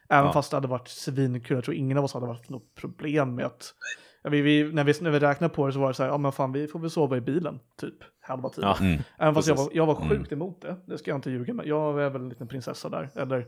[0.08, 0.32] Även ja.
[0.32, 3.46] fast det hade varit svinkul, jag tror ingen av oss hade varit något problem med
[3.46, 6.02] att Ja, vi, vi, när, vi, när vi räknade på det så var det så
[6.02, 8.68] här, ja men fan vi får väl sova i bilen typ halva tiden.
[8.68, 10.08] Ja, mm, Även fast jag var, jag var mm.
[10.08, 11.66] sjukt emot det, det ska jag inte ljuga med.
[11.66, 13.46] Jag är väl en liten prinsessa där, eller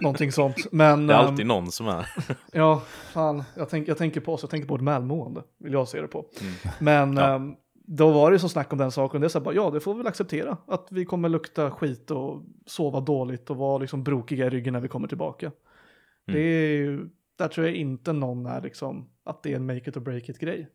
[0.00, 0.56] någonting sånt.
[0.72, 2.06] Men, det är alltid um, någon som är.
[2.52, 2.82] ja,
[3.12, 6.00] fan, jag, tänk, jag tänker på oss, jag tänker på ett välmående, vill jag se
[6.00, 6.24] det på.
[6.40, 6.52] Mm.
[6.78, 7.34] Men ja.
[7.34, 9.70] um, då var det så snack om den saken, det är så här, bara, ja
[9.70, 13.78] det får vi väl acceptera, att vi kommer lukta skit och sova dåligt och vara
[13.78, 15.46] liksom brokiga i ryggen när vi kommer tillbaka.
[15.46, 16.40] Mm.
[16.40, 19.90] Det är ju, där tror jag inte någon är liksom, att det är en make
[19.90, 20.68] it or break it grej.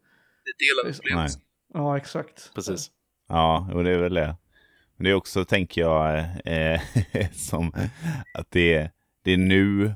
[0.45, 1.41] Det delar upplevelsen.
[1.74, 2.52] Ja, exakt.
[2.56, 2.91] Precis.
[3.28, 4.36] Ja, och det är väl det.
[4.95, 6.82] Men det är också, tänker jag, eh,
[7.32, 7.72] som
[8.34, 8.91] att det,
[9.24, 9.95] det är nu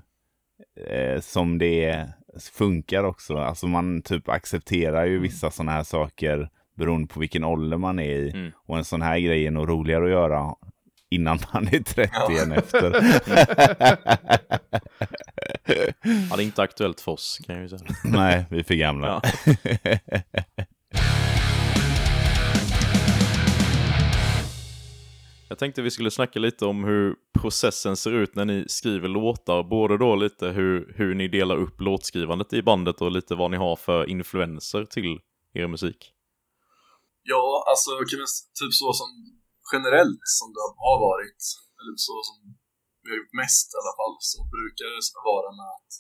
[0.88, 2.10] eh, som det
[2.52, 3.38] funkar också.
[3.38, 5.24] Alltså man typ accepterar ju mm.
[5.24, 8.32] vissa sådana här saker beroende på vilken ålder man är i.
[8.32, 8.52] Mm.
[8.56, 10.56] Och en sån här grej är nog roligare att göra
[11.12, 12.42] innan man är 30 ja.
[12.42, 12.82] än efter.
[16.30, 17.82] ja, det är inte aktuellt för oss kan jag ju säga.
[18.04, 19.22] Nej, vi är för gamla.
[19.24, 19.56] Ja.
[25.52, 29.64] Jag tänkte vi skulle snacka lite om hur processen ser ut när ni skriver låtar.
[29.64, 33.58] Både då lite hur, hur ni delar upp låtskrivandet i bandet och lite vad ni
[33.58, 35.20] har för influenser till
[35.54, 36.14] er musik.
[37.24, 37.92] Ja, alltså
[38.60, 39.08] typ så som
[39.74, 41.42] generellt som det har varit,
[41.78, 42.38] eller så som
[43.02, 45.02] vi har gjort mest i alla fall, så brukar det
[45.32, 45.92] vara med att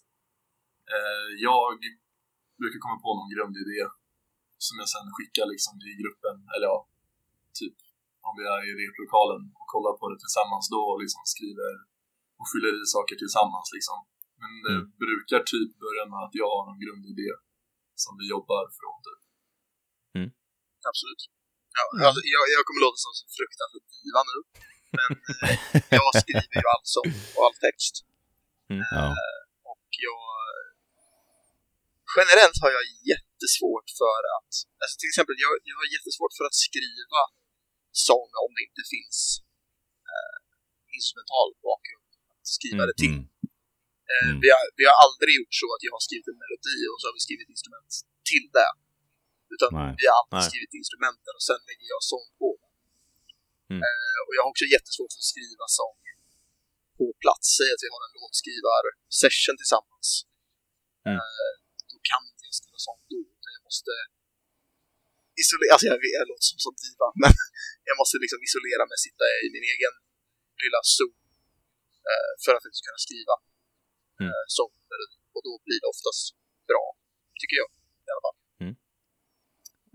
[0.95, 1.75] eh, jag
[2.61, 3.81] brukar komma på någon grundidé
[4.65, 6.77] som jag sen skickar liksom i gruppen, eller ja,
[7.59, 7.77] typ
[8.27, 11.73] om vi är i replokalen och kollar på det tillsammans då och liksom skriver
[12.39, 13.99] och fyller i saker tillsammans liksom.
[14.41, 14.91] Men det mm.
[15.03, 17.31] brukar typ börja med att jag har någon grundidé
[18.03, 19.21] som vi jobbar från typ.
[20.17, 20.29] Mm.
[20.89, 21.21] Absolut.
[21.77, 22.01] Ja, mm.
[22.35, 24.37] jag, jag, kommer låta som fruktansvärt diva nu.
[24.97, 25.09] Men
[25.45, 25.57] eh,
[25.99, 27.93] jag skriver ju all sång och all text.
[28.71, 29.05] Mm, ja.
[29.19, 29.39] eh,
[29.71, 30.25] och jag...
[32.17, 34.51] Generellt har jag jättesvårt för att...
[34.81, 37.21] Alltså till exempel, jag, jag har jättesvårt för att skriva
[38.07, 39.17] sång om det inte finns
[40.11, 40.37] eh,
[40.97, 43.15] instrumental bakgrund att skriva det till.
[43.19, 43.31] Mm.
[44.11, 44.37] Eh, mm.
[44.43, 47.05] vi, har, vi har aldrig gjort så att jag har skrivit en melodi och så
[47.07, 47.91] har vi skrivit instrument
[48.31, 48.71] till det.
[49.55, 49.91] Utan Nej.
[49.99, 50.49] vi har alltid Nej.
[50.49, 52.49] skrivit instrumenten och sen lägger jag sång på.
[53.71, 53.81] Mm.
[53.87, 55.97] Eh, och jag har också jättesvårt för att skriva sång
[56.97, 57.45] på plats.
[57.57, 60.07] Säg att vi har en låtskrivar-session tillsammans.
[61.09, 61.17] Mm.
[61.21, 61.53] Eh,
[61.91, 63.21] då kan inte jag skriva sång då.
[63.57, 63.93] Jag måste
[65.41, 67.33] isolera, alltså jag, jag låter som som diva, men
[67.89, 69.93] jag måste liksom isolera mig, sitta i min egen
[70.63, 71.17] lilla zon
[72.11, 73.35] eh, för att faktiskt kunna skriva
[74.21, 74.29] mm.
[74.31, 74.73] eh, sång.
[75.35, 76.23] Och då blir det oftast
[76.69, 76.85] bra,
[77.41, 77.69] tycker jag
[78.07, 78.37] i alla fall.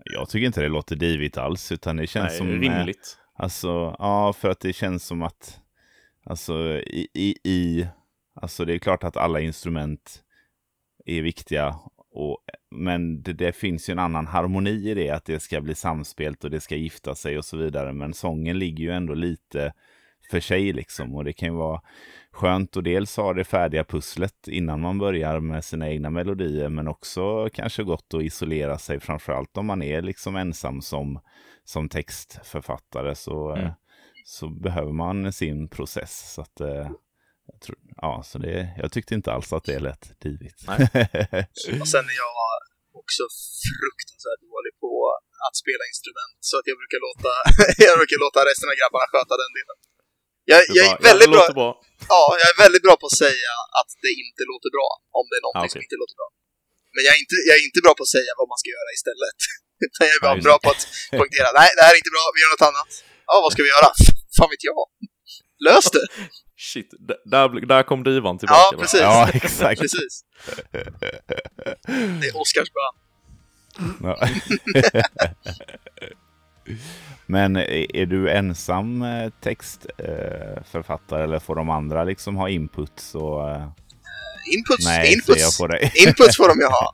[0.09, 2.47] Jag tycker inte det låter divigt alls, utan det känns Nej, som...
[2.47, 3.17] Eh, rimligt.
[3.35, 5.59] Alltså, ja, för att det känns som att,
[6.23, 7.87] alltså i, i, i,
[8.41, 10.23] alltså det är klart att alla instrument
[11.05, 11.75] är viktiga,
[12.11, 12.37] och,
[12.71, 16.43] men det, det, finns ju en annan harmoni i det, att det ska bli samspelt
[16.43, 17.93] och det ska gifta sig och så vidare.
[17.93, 19.73] Men sången ligger ju ändå lite
[20.31, 21.15] för sig liksom.
[21.15, 21.81] Och det kan ju vara
[22.31, 26.87] skönt att dels ha det färdiga pusslet innan man börjar med sina egna melodier, men
[26.87, 31.19] också kanske gott att isolera sig, framförallt om man är liksom ensam som,
[31.63, 33.71] som textförfattare så, mm.
[34.25, 36.33] så behöver man sin process.
[36.33, 36.89] Så att, eh,
[37.51, 40.61] jag tror, ja, så det, jag tyckte inte alls att det lät divigt.
[41.81, 42.33] och sen är jag
[43.01, 43.23] också
[43.67, 44.91] fruktansvärt dålig på
[45.45, 47.31] att spela instrument, så att jag brukar låta,
[47.87, 49.77] jag brukar låta resten av grabbarna sköta den delen.
[50.51, 51.69] Jag, jag är väldigt bra, bra,
[52.13, 54.89] Ja, jag är väldigt bra på att säga att det inte låter bra,
[55.19, 55.77] om det är någonting ah, okay.
[55.77, 56.29] som inte låter bra.
[56.95, 58.89] Men jag är inte, jag är inte bra på att säga vad man ska göra
[58.99, 59.39] istället.
[59.85, 60.83] Utan jag är bara bra på att
[61.19, 62.91] poängtera, nej, det här är inte bra, vi gör något annat.
[63.29, 63.89] Ja, vad ska vi göra?
[64.37, 64.81] Fan vet jag.
[65.67, 66.05] Lös det!
[66.69, 66.89] Shit,
[67.33, 68.69] där, där kom divan tillbaka.
[68.71, 69.01] Ja, precis.
[69.09, 69.81] Ja, exakt.
[69.81, 70.13] precis.
[72.21, 72.95] Det är Oscars bön.
[74.07, 74.13] Ja.
[77.25, 83.15] Men är du ensam eh, textförfattare eller får de andra liksom ha inputs?
[83.15, 83.49] Och...
[83.49, 83.67] Eh?
[84.55, 85.91] Inputs, Nej, inputs, jag får det.
[86.07, 86.93] inputs får de ju ha.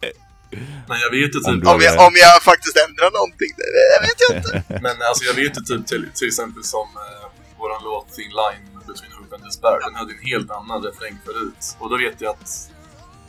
[0.89, 1.51] Nej, jag vet inte.
[1.51, 4.53] Typ, om, jag, om jag faktiskt ändrar någonting, det vet jag inte.
[4.85, 7.25] Men alltså jag vet ju typ till, till exempel som eh,
[7.59, 11.63] våran låt Thin Line Between Hope and Despair, den hade en helt annan refräng förut.
[11.79, 12.49] Och då vet jag att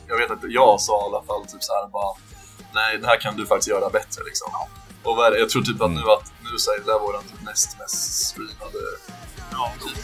[0.07, 2.11] jag vet att jag sa i alla fall typ så här bara
[2.77, 4.49] Nej, det här kan du faktiskt göra bättre liksom.
[5.05, 8.27] Och jag tror typ att nu att nu så är det där våran näst mest
[8.27, 8.79] streamade
[9.51, 9.97] ja, typ.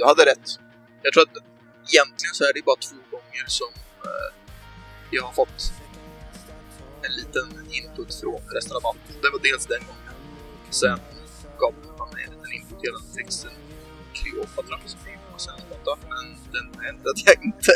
[0.00, 0.48] Du hade rätt.
[1.02, 1.36] Jag tror att
[1.92, 3.72] egentligen så är det bara två gånger som
[4.08, 4.28] eh,
[5.10, 5.72] jag har fått
[7.06, 7.48] en liten
[7.78, 9.22] input från resten av bandet.
[9.22, 10.14] Det var dels den gången.
[10.70, 10.98] Sen
[11.62, 13.50] gav man mig en liten input gällande texten
[14.16, 15.60] Kleopatra som är på sen
[16.12, 17.72] men den ändrade jag inte.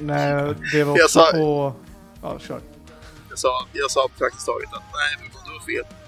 [0.12, 1.74] nej, det var också sa, på...
[2.22, 2.60] Ja, kör.
[3.30, 6.03] Jag sa, jag sa praktiskt taget att nej, du har fel.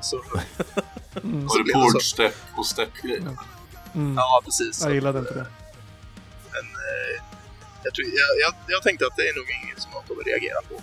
[0.00, 0.16] Så,
[1.22, 1.46] mm.
[1.46, 3.22] Var det board step och step-grej?
[3.94, 4.14] Mm.
[4.16, 4.82] Ja, precis.
[4.82, 5.46] Jag gillade inte det.
[6.52, 7.22] Men eh,
[7.82, 10.60] jag, tror, jag, jag, jag, tänkte att det är nog ingen som man kommer reagera
[10.68, 10.82] på.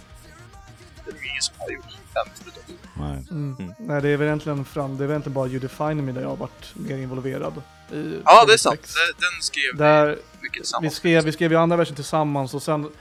[1.06, 2.66] Det är nog ingen som har gjort den förutom
[2.98, 3.24] Nej.
[3.32, 3.56] Mm.
[3.60, 3.74] Mm.
[3.78, 6.22] Nej, det är väl egentligen fram, det är väl egentligen bara You Define Me där
[6.22, 7.62] jag har varit mer involverad.
[7.92, 8.94] I, ja, det är sant.
[9.18, 10.94] Den skrev där, mycket tillsammans.
[10.94, 12.92] Vi skrev, vi skrev ju andra versen tillsammans och sen,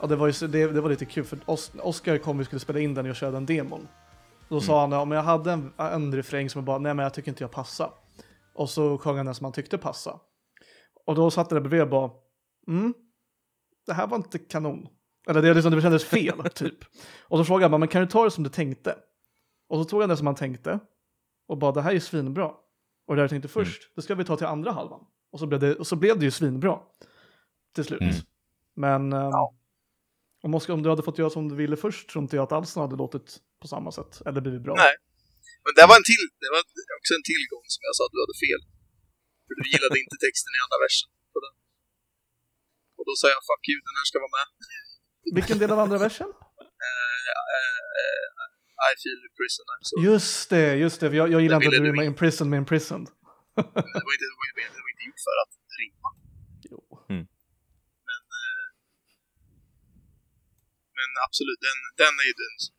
[0.00, 1.38] ja det var ju det, det var lite kul för
[1.82, 3.88] Oskar kom och skulle spela in den och jag körde en demon.
[4.52, 4.66] Då mm.
[4.66, 7.28] sa han, om jag hade en, en refräng som jag bara, nej men jag tycker
[7.28, 7.92] inte jag passar.
[8.54, 10.20] Och så sjöng han den som han tyckte passa.
[11.06, 12.10] Och då satt det där bredvid och bara,
[12.68, 12.94] mm,
[13.86, 14.88] det här var inte kanon.
[15.28, 16.74] Eller det, liksom, det kändes fel, typ.
[17.20, 18.96] Och så frågade jag, men kan du ta det som du tänkte?
[19.68, 20.78] Och så tog han det som han tänkte
[21.48, 22.50] och bara, det här är svinbra.
[23.06, 23.66] Och det jag tänkte mm.
[23.66, 23.92] först, mm.
[23.94, 25.06] det ska vi ta till andra halvan.
[25.30, 26.78] Och så blev det, och så blev det ju svinbra
[27.74, 28.00] till slut.
[28.00, 28.14] Mm.
[28.74, 29.54] Men um, ja.
[30.42, 32.52] om, Oskar, om du hade fått göra som du ville först tror inte jag att
[32.52, 34.12] alls hade låtit på samma sätt.
[34.26, 34.74] Eller blivit bra.
[34.84, 34.94] Nej,
[35.64, 36.60] men det var, en till, det var
[37.00, 38.60] också en tillgång som jag sa att du hade fel.
[39.46, 41.54] För du gillade inte texten i andra versen på den.
[42.98, 44.48] Och då sa jag fuck you, den här ska vara med.
[45.38, 46.30] Vilken del av andra versen?
[46.86, 49.76] Uh, uh, I feel prisoner.
[49.88, 49.94] Så.
[50.10, 51.06] Just det, just det.
[51.20, 53.08] Jag, jag gillar inte att rima imprisoned med imprisoned.
[53.98, 54.46] det, var inte, det, var,
[54.76, 56.08] det var inte gjort för att rimma.
[56.70, 56.80] Jo.
[57.12, 57.24] Mm.
[58.08, 58.22] Men,
[60.98, 62.74] men absolut, den, den är ju den som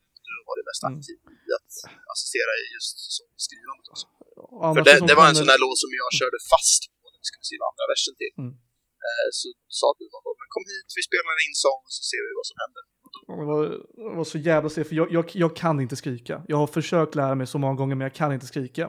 [0.54, 0.92] har varit mest mm.
[0.94, 1.46] aktiv mm.
[1.46, 1.72] i att
[2.14, 4.06] assistera i just sångskrivandet också.
[4.76, 7.28] För det, det var en sån där låt som jag körde fast på när vi
[7.30, 8.34] skulle skriva andra versen till.
[8.44, 8.54] Mm.
[9.08, 9.48] Eh, så
[9.80, 12.48] sa du gång, men kom hit, vi spelar in sång och så ser vi vad
[12.52, 12.84] som händer.
[13.40, 13.62] Det var,
[14.12, 16.36] det var så jävla stelt, för jag, jag, jag, kan inte skrika.
[16.48, 18.86] Jag har försökt lära mig så många gånger, men jag kan inte skrika.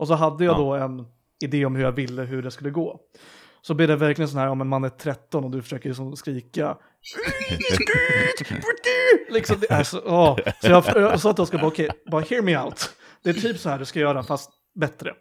[0.00, 0.58] Och så hade jag ja.
[0.58, 1.06] då en
[1.44, 3.00] idé om hur jag ville hur det skulle gå.
[3.66, 6.16] Så blir det verkligen sån här, om en man är 13 och du försöker liksom
[6.16, 6.78] skrika.
[9.30, 10.36] liksom, det är så, åh.
[10.60, 12.90] så jag, jag sa att jag ska bara, okej, okay, bara hear me out.
[13.22, 15.14] Det är typ så här du ska göra, fast bättre.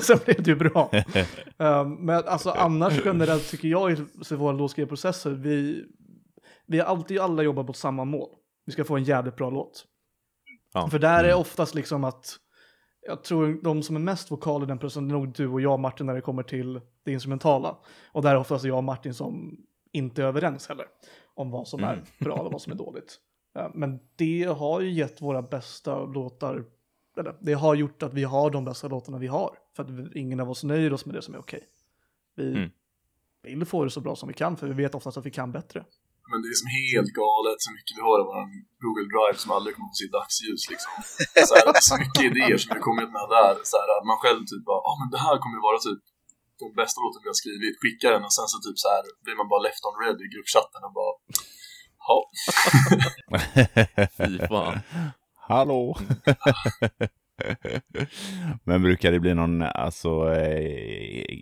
[0.00, 0.90] sen, blev det ju bra.
[1.56, 5.84] Um, men alltså annars generellt tycker jag i våra låtskrivprocesser, vi,
[6.66, 8.30] vi har alltid alla jobbat mot samma mål.
[8.66, 9.84] Vi ska få en jävligt bra låt.
[10.72, 10.88] Ja.
[10.88, 11.40] För där är mm.
[11.40, 12.36] oftast liksom att
[13.06, 15.80] jag tror de som är mest vokala i den processen är nog du och jag
[15.80, 17.76] Martin när det kommer till det instrumentala.
[18.12, 19.56] Och där är oftast jag och Martin som
[19.92, 20.86] inte är överens heller
[21.34, 22.04] om vad som är mm.
[22.18, 23.20] bra och vad som är dåligt.
[23.74, 26.64] Men det har ju gett våra bästa låtar,
[27.16, 29.58] eller det har gjort att vi har de bästa låtarna vi har.
[29.76, 31.64] För att ingen av oss nöjer oss med det som är okej.
[32.34, 32.70] Vi mm.
[33.42, 35.52] vill få det så bra som vi kan för vi vet oftast att vi kan
[35.52, 35.84] bättre.
[36.30, 38.42] Men det är som helt galet så mycket vi har i vår
[38.84, 40.92] Google Drive som aldrig kommer att se dagsljus liksom.
[41.48, 43.54] Så här, det är så mycket idéer som vi kommit med där.
[43.70, 46.00] Så här, man själv typ bara, ja ah, men det här kommer ju vara typ
[46.62, 47.74] den bästa låten vi har skrivit.
[47.80, 50.28] Skickar den och sen så typ så här blir man bara left on red i
[50.34, 51.14] gruppchatten och bara,
[52.06, 52.18] ja.
[54.18, 54.74] Fy fan.
[55.48, 55.96] Hallå.
[58.64, 61.38] men brukar det bli någon, alltså, eh,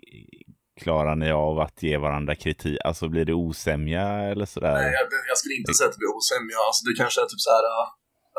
[0.83, 2.77] klarar ni av att ge varandra kritik?
[2.87, 4.75] Alltså blir det osämja eller sådär?
[4.79, 6.57] Nej, jag, jag skulle inte säga att det blir osämja.
[6.67, 7.87] Alltså det kanske är typ så här äh,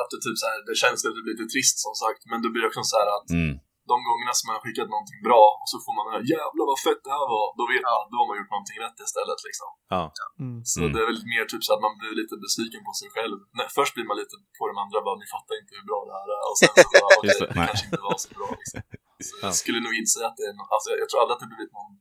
[0.00, 2.64] att det typ så här, det känns lite, lite trist som sagt, men det blir
[2.68, 3.52] också så här att mm.
[3.90, 6.80] de gångerna som man har skickat någonting bra och så får man höra jävlar vad
[6.86, 9.70] fett det här var, då vet man, då har man gjort någonting rätt istället liksom.
[9.94, 10.02] Ja.
[10.42, 10.58] Mm.
[10.72, 10.90] Så mm.
[10.92, 13.36] det är väl mer typ så att man blir lite besviken på sig själv.
[13.58, 16.14] Nej, först blir man lite på de andra, bara ni fattar inte hur bra det
[16.18, 18.80] här är och sen så bara, okay, det kanske inte var så bra liksom.
[19.28, 19.46] Så ja.
[19.48, 21.74] Jag skulle nog inte säga att det är, alltså jag tror aldrig att det blivit
[21.78, 21.92] någon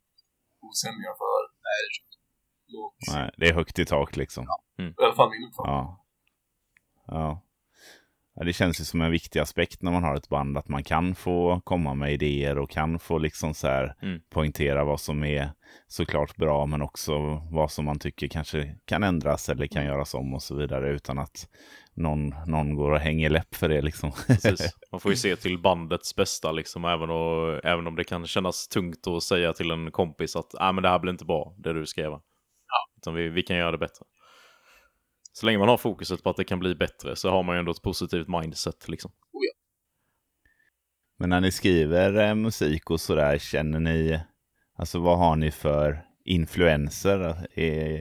[0.67, 1.39] osämja för.
[1.67, 1.81] Nej,
[2.67, 4.45] det Nej, det är högt i tak liksom.
[4.47, 4.83] Ja.
[4.83, 4.95] Mm.
[4.99, 5.75] I alla fall min uppfattning.
[5.75, 6.05] Ja.
[7.07, 7.41] ja.
[8.35, 10.83] Ja, det känns ju som en viktig aspekt när man har ett band att man
[10.83, 14.21] kan få komma med idéer och kan få liksom så här mm.
[14.29, 15.51] poängtera vad som är
[15.87, 17.13] såklart bra men också
[17.51, 19.93] vad som man tycker kanske kan ändras eller kan mm.
[19.93, 21.47] göras om och så vidare utan att
[21.93, 24.11] någon, någon går och hänger läpp för det liksom.
[24.27, 24.75] Precis.
[24.91, 28.67] Man får ju se till bandets bästa liksom, även, och, även om det kan kännas
[28.67, 31.73] tungt att säga till en kompis att ah, men det här blir inte bra, det
[31.73, 32.11] du skrev.
[32.11, 32.21] Ja.
[32.97, 34.05] Utan vi, vi kan göra det bättre.
[35.33, 37.59] Så länge man har fokuset på att det kan bli bättre så har man ju
[37.59, 39.11] ändå ett positivt mindset liksom.
[39.11, 39.53] Oh ja.
[41.19, 44.19] Men när ni skriver eh, musik och sådär, känner ni,
[44.77, 46.05] alltså vad har ni för
[46.37, 47.19] influenser?
[47.71, 47.97] Är,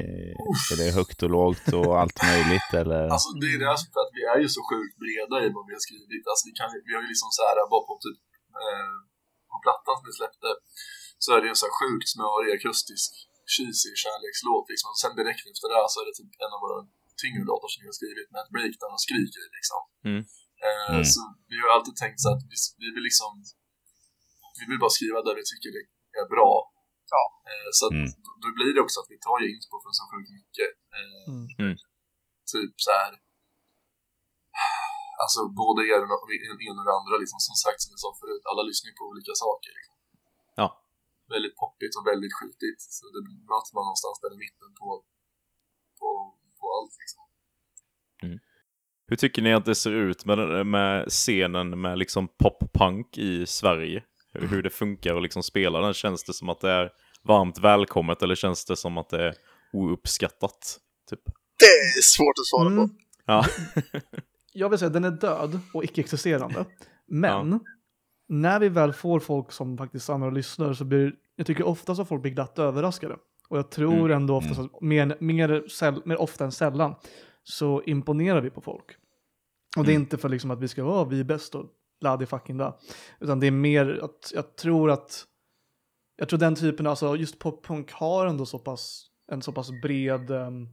[0.72, 3.02] är det högt och lågt och allt möjligt eller?
[3.14, 5.72] Alltså det är det för att vi är ju så sjukt breda i vad vi
[5.76, 6.24] har skrivit.
[6.30, 8.20] Alltså vi, kan, vi har ju liksom så här bara på typ
[8.62, 8.96] eh,
[9.50, 10.48] på plattan som vi släppte
[11.24, 13.10] så är det en sån här sjukt smörig akustisk
[13.54, 14.88] cheesy kärlekslåt liksom.
[14.92, 16.78] Och sen direkt efter det så är det typ en av våra
[17.22, 19.80] tyngre låtar som vi har skrivit med ett breakdown och skrik i liksom.
[20.10, 20.22] Mm.
[20.66, 21.04] Eh, mm.
[21.12, 21.20] Så
[21.52, 23.32] vi har alltid tänkt så att vi, vi vill liksom
[24.58, 25.82] vi vill bara skriva där vi tycker det
[26.24, 26.52] är bra.
[27.16, 27.24] Ja.
[27.50, 28.10] Eh, så att, mm.
[28.42, 30.70] då blir det också att vi tar ju inspo från så sjukt mycket.
[30.96, 31.46] Eh, mm.
[31.62, 31.76] mm.
[32.54, 33.12] Typ så här.
[35.22, 38.88] Alltså både en och det andra liksom, som sagt som jag sa förut, alla lyssnar
[39.00, 39.70] på olika saker.
[39.78, 39.94] Liksom.
[40.60, 40.66] Ja.
[41.34, 42.80] Väldigt poppigt och väldigt skitigt.
[42.96, 44.88] Så det möter man någonstans där i mitten på,
[45.98, 46.08] på,
[46.58, 47.22] på allt liksom.
[48.26, 48.38] Mm.
[49.08, 54.04] Hur tycker ni att det ser ut med, med scenen med liksom pop-punk i Sverige?
[54.32, 55.94] Hur, hur det funkar och liksom spela den?
[55.94, 56.92] Känns det som att det är
[57.24, 59.34] varmt välkommet eller känns det som att det är
[59.72, 60.78] ouppskattat?
[61.10, 61.20] Typ?
[61.58, 62.88] Det är svårt att svara mm.
[62.88, 62.94] på.
[63.26, 63.44] Ja.
[64.52, 66.64] Jag vill säga att den är död och icke-existerande.
[67.06, 67.60] Men ja.
[68.28, 72.00] när vi väl får folk som faktiskt stannar och lyssnar så blir, jag tycker oftast
[72.00, 73.16] att folk blir glatt överraskade.
[73.48, 74.16] Och jag tror mm.
[74.16, 74.70] ändå oftast mm.
[74.74, 76.94] att mer, mer, mer ofta än sällan
[77.44, 78.84] så imponerar vi på folk.
[79.76, 80.02] Och det är mm.
[80.02, 81.66] inte för liksom att vi ska vara vi är bäst och
[82.00, 82.78] la fucking da.
[83.20, 85.24] Utan det är mer att jag tror att
[86.22, 90.30] jag tror den typen, alltså just poppunk har ändå så pass, en så pass bred
[90.30, 90.68] um,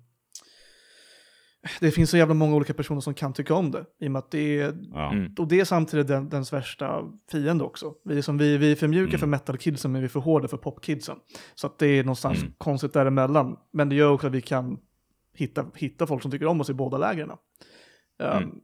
[1.79, 3.85] det finns så jävla många olika personer som kan tycka om det.
[3.99, 5.11] I och med att det är, ja.
[5.11, 5.33] Mm.
[5.39, 7.93] och det är samtidigt den, dens värsta fiende också.
[8.05, 9.19] Vi, som, vi, vi är för mjuka mm.
[9.19, 11.17] för metal-kidsen men vi är för hårda för pop-kidsen.
[11.55, 12.53] Så att det är någonstans mm.
[12.57, 13.57] konstigt däremellan.
[13.71, 14.79] Men det gör också att vi kan
[15.33, 17.31] hitta, hitta folk som tycker om oss i båda lägren.
[18.19, 18.61] Um,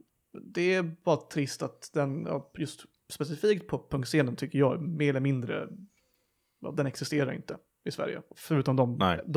[0.54, 2.28] det är bara trist att den,
[2.58, 5.68] just specifikt pop-punk-scenen tycker jag mer eller mindre,
[6.78, 7.54] den existerar inte
[7.88, 8.18] i Sverige.
[8.46, 8.86] Förutom de,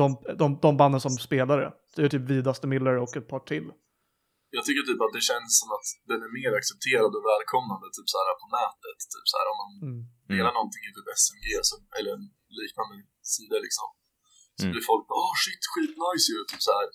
[0.00, 0.06] de,
[0.40, 1.70] de, de, banden som spelar det.
[1.96, 3.66] Det är typ Vidaste Miller och ett par till.
[4.56, 8.08] Jag tycker typ att det känns som att den är mer accepterad och välkomnande typ
[8.12, 8.98] så här på nätet.
[9.14, 10.00] Typ så här om man mm.
[10.32, 12.26] delar någonting i typ SMG så, eller en
[12.60, 12.94] liknande
[13.34, 13.88] sida liksom.
[14.58, 14.72] Så mm.
[14.72, 16.38] blir folk bara åh oh, shit skit nice ju.
[16.50, 16.88] Typ så här.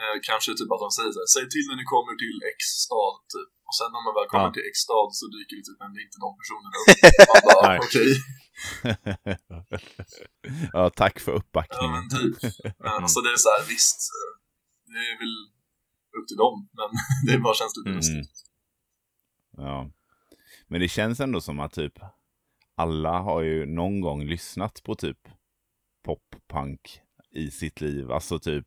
[0.00, 2.60] Eh, kanske typ att de säger så här, säg till när ni kommer till X
[2.84, 3.50] stad typ.
[3.68, 4.56] Och sen när man väl kommer ja.
[4.56, 6.88] till X stad så dyker det typ inte de personerna upp.
[7.30, 8.10] Man bara okej.
[10.72, 11.94] Ja, tack för uppbackningen.
[11.94, 12.52] Ja, men typ.
[12.78, 14.10] Men, alltså det är så här, visst.
[14.86, 15.52] Det är väl
[16.20, 16.88] upp till dem, men
[17.26, 18.32] det bara känns lite lustigt.
[19.58, 19.66] Mm.
[19.66, 19.90] Ja.
[20.66, 21.98] Men det känns ändå som att typ
[22.74, 25.18] alla har ju någon gång lyssnat på typ
[26.04, 27.00] pop-punk
[27.30, 28.10] i sitt liv.
[28.10, 28.66] Alltså typ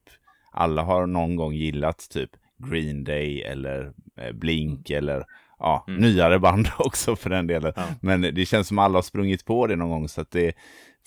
[0.51, 5.03] alla har någon gång gillat typ Green Day eller eh, Blink mm.
[5.03, 5.25] eller
[5.60, 6.01] ja, mm.
[6.01, 7.74] nyare band också för den delen.
[7.76, 7.84] Ja.
[8.01, 10.56] Men det känns som alla har sprungit på det någon gång så att det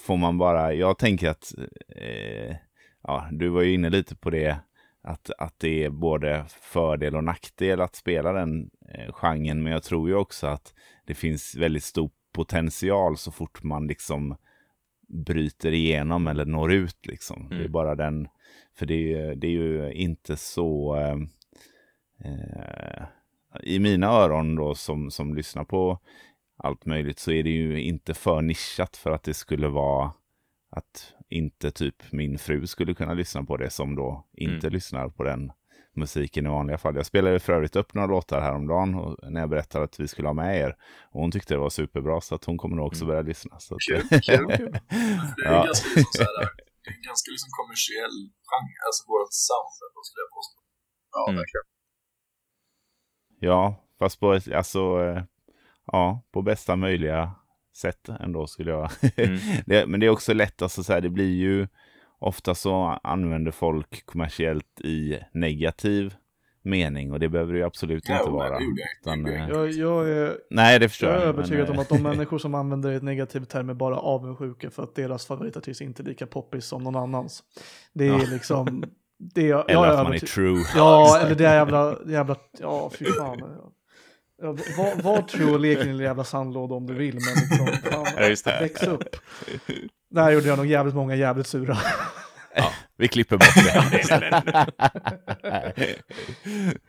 [0.01, 1.55] får man bara, jag tänker att,
[1.97, 2.57] eh,
[3.03, 4.57] ja, du var ju inne lite på det,
[5.03, 9.83] att, att det är både fördel och nackdel att spela den eh, genren, men jag
[9.83, 10.75] tror ju också att
[11.07, 14.37] det finns väldigt stor potential så fort man liksom
[15.09, 17.37] bryter igenom eller når ut liksom.
[17.37, 17.49] Mm.
[17.49, 17.73] Det är mm.
[17.73, 18.29] bara den,
[18.79, 20.97] för det, det är ju inte så...
[20.97, 21.17] Eh,
[22.31, 23.03] eh,
[23.63, 25.99] I mina öron då som, som lyssnar på
[26.59, 30.13] allt möjligt så är det ju inte för nischat för att det skulle vara
[30.71, 34.73] att inte typ min fru skulle kunna lyssna på det som då inte mm.
[34.73, 35.53] lyssnar på den
[35.99, 36.97] musiken i vanliga fall.
[36.97, 40.29] Jag spelade för övrigt upp några låtar häromdagen och när jag berättade att vi skulle
[40.29, 40.77] ha med er.
[41.13, 43.09] Och hon tyckte det var superbra så att hon kommer nog också mm.
[43.09, 43.59] börja lyssna.
[43.59, 44.73] Så att, kul, kul, kul.
[45.37, 45.65] Det är ja.
[45.65, 46.49] ganska liksom så här,
[47.09, 48.17] ganska liksom kommersiell
[48.51, 49.73] genre, alltså vårt sound,
[50.09, 50.59] skulle jag påstå.
[51.17, 51.45] Ja, mm.
[53.41, 55.22] Ja, fast på, alltså, eh,
[55.86, 57.30] ja, på bästa möjliga
[57.76, 58.91] sätt ändå skulle jag.
[59.16, 59.39] Mm.
[59.66, 61.66] det, men det är också lätt, alltså så här, det blir ju
[62.18, 66.14] ofta så använder folk kommersiellt i negativ
[66.62, 68.59] mening och det behöver det ju absolut ja, inte vara.
[69.01, 71.16] Utan, eh, jag, jag, är, nej, det förstår jag.
[71.16, 73.99] Jag är övertygad men, om att de människor som använder ett negativt term är bara
[73.99, 77.43] avundsjuka för att deras favoritartist inte är lika poppis som någon annans.
[77.93, 78.24] Det är ja.
[78.30, 78.84] liksom...
[79.19, 80.64] Det, eller att man är true.
[80.75, 83.41] Ja, eller det är jävla, jävla, ja fy fan.
[84.43, 87.66] Ja, var, var true och lek i din jävla sandlåda om du vill, men liksom,
[87.93, 88.59] fan, ja, just det.
[88.61, 89.16] väx upp.
[90.11, 91.79] Där gjorde jag nog jävligt många jävligt sura.
[92.55, 93.85] Ja, vi klipper bort det.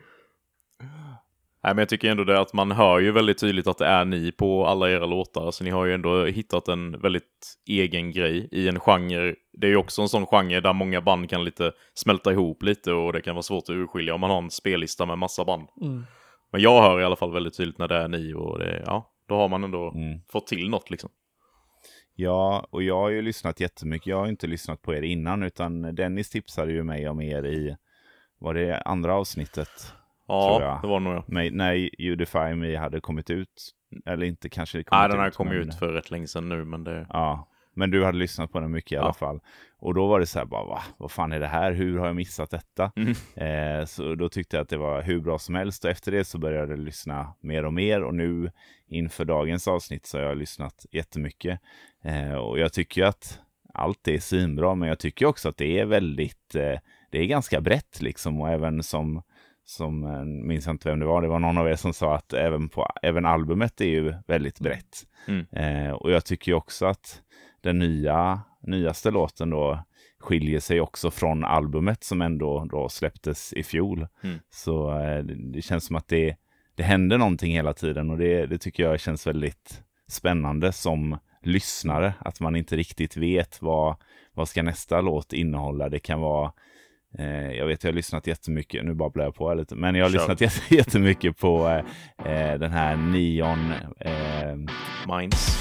[1.62, 4.04] Nej, men jag tycker ändå det att man hör ju väldigt tydligt att det är
[4.04, 5.50] ni på alla era låtar.
[5.50, 9.34] Så ni har ju ändå hittat en väldigt egen grej i en genre.
[9.52, 12.92] Det är ju också en sån genre där många band kan lite smälta ihop lite
[12.92, 15.68] och det kan vara svårt att urskilja om man har en spellista med massa band.
[15.80, 16.06] Mm.
[16.52, 19.10] Men jag hör i alla fall väldigt tydligt när det är ni och det, ja,
[19.28, 20.20] då har man ändå mm.
[20.32, 21.10] fått till något liksom.
[22.14, 24.06] Ja, och jag har ju lyssnat jättemycket.
[24.06, 27.76] Jag har inte lyssnat på er innan, utan Dennis tipsade ju mig om er i,
[28.38, 29.92] var det andra avsnittet?
[30.30, 31.24] Ja, det var nog ja.
[31.50, 33.70] När Udify Me hade kommit ut,
[34.06, 36.64] Eller inte kanske det Nej, den här kom ju ut för rätt länge sedan nu,
[36.64, 37.06] men det...
[37.08, 39.02] Ja, men du hade lyssnat på den mycket i ja.
[39.02, 39.40] alla fall.
[39.78, 40.82] Och då var det så här bara, Va?
[40.98, 41.72] vad fan är det här?
[41.72, 42.92] Hur har jag missat detta?
[42.96, 43.10] Mm.
[43.80, 46.24] Eh, så då tyckte jag att det var hur bra som helst och efter det
[46.24, 48.50] så började jag lyssna mer och mer och nu
[48.88, 51.60] inför dagens avsnitt så har jag lyssnat jättemycket.
[52.04, 53.40] Eh, och jag tycker att
[53.74, 56.78] allt är svinbra, men jag tycker också att det är väldigt, eh,
[57.10, 59.22] det är ganska brett liksom och även som
[59.70, 62.32] som, eh, minns inte vem det var, det var någon av er som sa att
[62.32, 65.06] även, på, även albumet är ju väldigt brett.
[65.28, 65.46] Mm.
[65.52, 67.22] Eh, och jag tycker också att
[67.60, 69.84] den nya, nyaste låten då
[70.18, 74.06] skiljer sig också från albumet som ändå då släpptes i fjol.
[74.22, 74.38] Mm.
[74.50, 76.36] Så eh, det känns som att det,
[76.74, 82.14] det händer någonting hela tiden och det, det tycker jag känns väldigt spännande som lyssnare,
[82.18, 83.96] att man inte riktigt vet vad,
[84.32, 85.88] vad ska nästa låt innehålla.
[85.88, 86.52] Det kan vara
[87.18, 90.10] Eh, jag vet, jag har lyssnat jättemycket, nu babblar jag på lite, men jag har
[90.10, 90.28] Kör.
[90.34, 91.82] lyssnat jättemycket på
[92.24, 93.72] eh, den här Neon...
[94.00, 94.56] Eh,
[95.16, 95.56] Minds.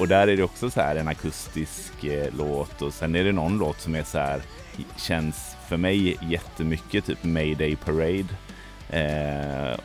[0.00, 3.32] Och där är det också så här en akustisk eh, låt och sen är det
[3.32, 4.42] någon låt som är så här,
[4.96, 5.36] känns
[5.68, 8.28] för mig jättemycket typ Mayday Parade.
[8.90, 9.78] Eh,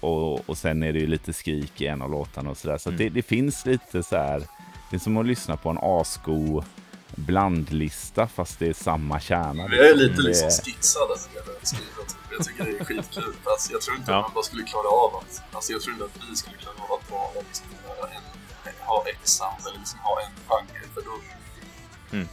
[0.00, 2.78] och, och sen är det ju lite skrik i en av låtarna och sådär.
[2.78, 2.96] Så, där.
[2.96, 3.14] så mm.
[3.14, 4.42] det, det, finns lite så här,
[4.90, 6.62] det är som att lyssna på en asko
[7.14, 9.62] blandlista fast det är samma kärna.
[9.62, 10.22] Jag är lite det...
[10.22, 11.08] liksom skitsad
[12.30, 13.34] Jag tycker det är skitkul.
[13.44, 14.18] Alltså, jag tror inte ja.
[14.18, 16.76] att man bara skulle klara av att, alltså, jag tror inte att vi skulle klara
[16.76, 17.66] av att bara liksom,
[18.88, 20.82] ha ett sound eller liksom ha en genre.
[20.94, 21.14] För då...
[22.16, 22.28] Mm.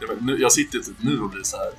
[0.00, 1.72] Jag, nu, jag sitter typ nu och blir så här.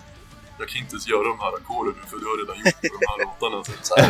[0.59, 3.05] Jag kan inte ens göra de här ackorden nu för du har redan gjort de
[3.11, 3.63] här låtarna.
[3.63, 4.09] Typ så här.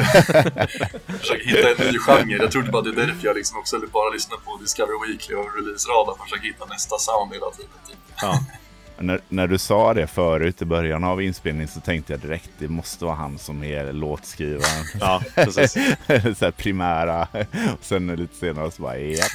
[1.20, 2.38] försöker hitta en ny genre.
[2.43, 5.47] Jag tror bara det är därför jag liksom också bara lyssnar på Discovery Weekly och
[5.57, 7.80] Release-radar för att försöka hitta nästa sound hela tiden.
[7.88, 7.97] Typ.
[8.22, 8.39] Ja.
[9.01, 12.67] När, när, du sa det förut i början av inspelningen så tänkte jag direkt det
[12.67, 14.85] måste vara han som är låtskrivaren.
[14.99, 15.73] ja, precis.
[16.07, 17.27] så här primära.
[17.73, 19.25] Och sen lite senare så bara ja.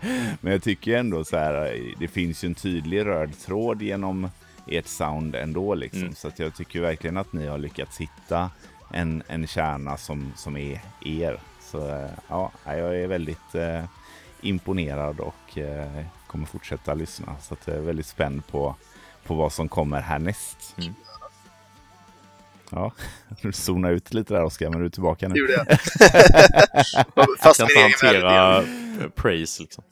[0.40, 4.30] Men jag tycker ändå så här, det finns ju en tydlig röd tråd genom
[4.66, 6.02] ert sound ändå liksom.
[6.02, 6.14] Mm.
[6.14, 8.50] Så att jag tycker verkligen att ni har lyckats hitta
[8.90, 11.38] en, en kärna som, som är er.
[11.60, 13.84] Så eh, ja, jag är väldigt eh,
[14.40, 16.04] imponerad och eh,
[16.34, 17.36] kommer fortsätta lyssna.
[17.40, 18.76] Så jag är väldigt spänd på,
[19.26, 20.74] på vad som kommer härnäst.
[20.78, 20.94] Mm.
[22.70, 22.92] Ja,
[23.42, 25.34] du zonar ut lite där Oskar, men du är tillbaka nu.
[25.40, 25.66] Gjorde jag.
[27.42, 28.64] Fast kan inte hantera
[29.14, 29.84] praise liksom.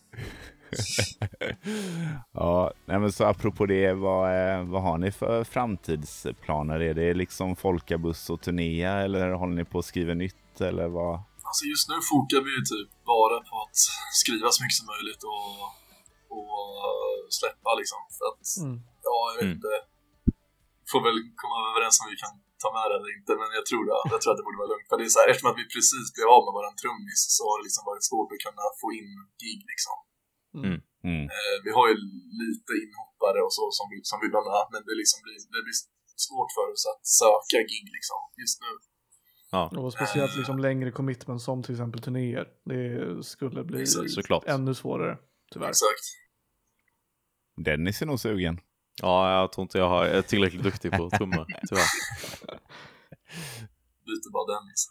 [2.33, 6.81] ja, nej men så apropå det, vad, eh, vad har ni för framtidsplaner?
[6.81, 11.15] Är det liksom folkabuss och turné eller håller ni på att skriva nytt eller vad?
[11.43, 13.77] Alltså just nu fokar vi ju typ bara på att
[14.13, 15.83] skriva så mycket som möjligt och
[16.37, 16.49] och
[17.39, 18.01] släppa liksom.
[18.17, 18.77] För att, mm.
[19.09, 19.57] ja, jag vet mm.
[19.57, 19.73] inte.
[20.91, 23.83] Får väl komma överens om vi kan ta med det eller inte, men jag tror
[23.89, 24.01] det.
[24.15, 24.89] Jag tror att det borde vara lugnt.
[24.91, 27.43] För det är så här, eftersom att vi precis blev av med våran trummis så
[27.49, 29.11] har det liksom varit svårt att kunna få in
[29.43, 29.97] gig liksom.
[30.61, 30.79] Mm.
[31.11, 31.25] Mm.
[31.37, 31.97] Eh, vi har ju
[32.43, 35.79] lite inhoppare och så som, som vill vara med, men det, liksom blir, det blir
[36.27, 38.73] svårt för oss att söka gig liksom just nu.
[39.55, 39.63] Ja.
[39.81, 42.47] Och speciellt liksom längre commitment som till exempel turnéer.
[42.71, 44.47] Det skulle bli Exakt.
[44.47, 45.19] ännu svårare,
[45.53, 45.69] tyvärr.
[45.69, 46.05] Exakt.
[47.57, 48.61] Dennis är nog sugen.
[49.03, 51.87] Ja, jag tror inte jag är tillräckligt duktig på trummor, tyvärr.
[54.07, 54.89] Byter bara Dennis.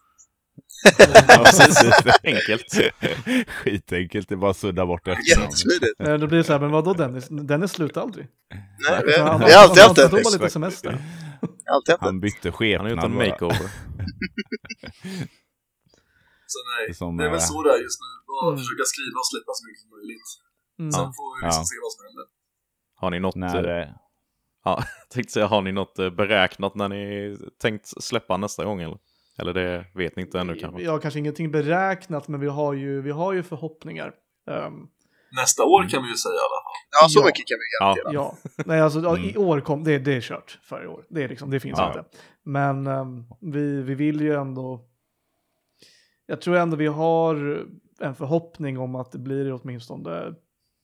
[1.27, 1.77] ja, precis.
[2.23, 2.93] Enkelt.
[3.47, 5.17] Skitenkelt, det är bara att sudda bort det.
[5.29, 5.99] Jättesmidigt.
[5.99, 7.27] Eh, då blir det så här, men vadå Dennis?
[7.29, 8.27] Dennis slutar aldrig.
[8.89, 10.25] Nej, vi har alltid haft Dennis.
[10.25, 11.01] Han lite semester.
[11.99, 12.77] Han bytte skepnad.
[12.77, 13.67] Han har gjort en makeover.
[16.53, 18.09] så nej, som, det är väl eh, så det är just nu.
[18.27, 18.57] Bara mm.
[18.61, 20.29] försöka skriva och släppa så mycket som möjligt.
[20.79, 20.91] Mm.
[20.95, 21.71] Sen får vi liksom ja.
[21.71, 22.25] se vad som händer.
[23.01, 23.35] Har ni något...
[23.35, 23.87] När, äh,
[24.63, 28.97] ja, tänkte säga, har ni något eh, beräknat när ni tänkt släppa nästa gång eller?
[29.37, 30.81] Eller det vet ni inte ännu kanske?
[30.81, 34.13] Ja, kanske ingenting beräknat, men vi har ju, vi har ju förhoppningar.
[34.47, 34.89] Um,
[35.35, 37.01] Nästa år kan vi ju säga i alla fall.
[37.01, 37.25] Ja, så ja.
[37.25, 38.13] mycket kan vi garantera.
[38.13, 38.63] Ja, ja.
[38.65, 39.29] Nej, alltså, mm.
[39.29, 41.05] i år kom, det, det är kört för i år.
[41.09, 41.87] Det, är liksom, det finns ja.
[41.87, 42.05] inte.
[42.43, 44.85] Men um, vi, vi vill ju ändå...
[46.25, 47.65] Jag tror ändå vi har
[47.99, 50.33] en förhoppning om att det blir åtminstone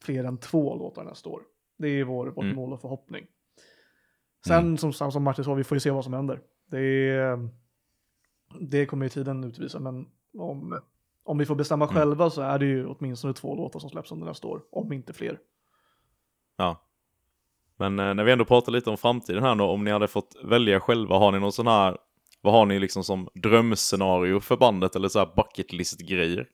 [0.03, 1.41] fler än två låtar nästa år.
[1.77, 2.55] Det är vår, vårt mm.
[2.55, 3.27] mål och förhoppning.
[4.45, 4.77] Sen mm.
[4.77, 6.41] som, som Martin sa, vi får ju se vad som händer.
[6.65, 7.49] Det, är,
[8.59, 10.05] det kommer ju tiden utvisa, men
[10.37, 10.79] om,
[11.23, 11.95] om vi får bestämma mm.
[11.95, 15.13] själva så är det ju åtminstone två låtar som släpps under nästa år, om inte
[15.13, 15.39] fler.
[16.57, 16.83] Ja.
[17.77, 20.35] Men eh, när vi ändå pratar lite om framtiden här nu, om ni hade fått
[20.43, 21.97] välja själva, har ni någon sån här,
[22.41, 26.47] vad har ni liksom som drömscenario för bandet eller så här bucket list grejer?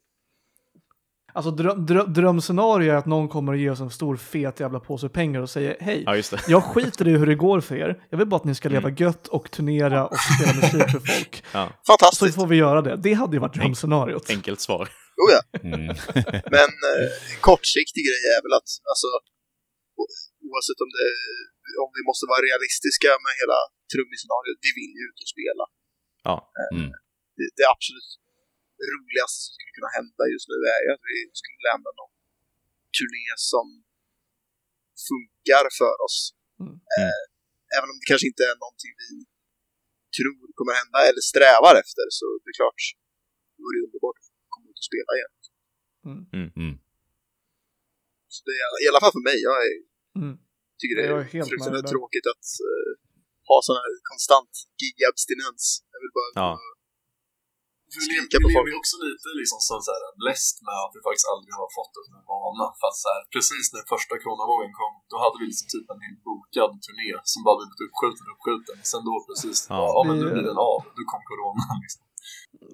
[1.36, 4.80] Alltså drö drö drömscenario är att någon kommer och ger oss en stor fet jävla
[4.80, 7.92] påse pengar och säger hej, ja, jag skiter i hur det går för er.
[8.10, 8.96] Jag vill bara att ni ska leva mm.
[9.04, 11.34] gött och turnera och spela musik för folk.
[11.58, 11.64] Ja.
[11.92, 12.34] Fantastiskt.
[12.34, 12.96] Så får vi göra det.
[13.06, 14.26] Det hade ju varit drömscenariot.
[14.38, 14.86] Enkelt svar.
[15.20, 15.42] Jo ja.
[15.70, 15.88] Mm.
[16.56, 17.08] Men eh,
[17.48, 19.10] kortsiktig grej är väl att, alltså,
[20.50, 21.08] oavsett om, det,
[21.84, 23.60] om vi måste vara realistiska med hela
[23.92, 25.64] trummiscenariot, vi vill ju ut och spela.
[26.30, 26.36] Ja.
[26.60, 26.90] Eh, mm.
[27.38, 28.10] Det, det absolut
[28.96, 32.14] roligaste som skulle kunna hända just nu är ju att vi skulle lämna någon
[32.98, 33.66] turné som
[35.10, 36.18] funkar för oss.
[36.64, 36.76] Mm.
[36.98, 37.24] Eh,
[37.78, 39.10] även om det kanske inte är någonting vi
[40.18, 42.82] tror kommer hända eller strävar efter så det är klart,
[43.54, 45.34] det vore underbart att komma ut och spela igen.
[46.10, 46.22] Mm.
[46.38, 46.50] Mm.
[46.62, 46.76] mm.
[48.34, 49.76] Så det är i alla fall för mig, jag är,
[50.22, 50.36] mm.
[50.80, 52.92] tycker det är, är fruktansvärt tråkigt att uh,
[53.50, 55.64] ha sån här konstant gig-abstinens.
[55.94, 56.52] Jag vill bara ja
[58.00, 58.06] vi
[58.54, 61.94] lever ju också lite liksom så, här, bläst med att vi faktiskt aldrig har fått
[62.00, 62.66] en vana.
[62.80, 66.02] För att så här, precis när första coronavågen kom, då hade vi liksom typ en
[66.08, 68.76] helt bokad turné som bara blivit uppskjuten och uppskjuten.
[68.92, 72.02] Sen då precis, ja, ja men nu blir den av, då kom corona liksom.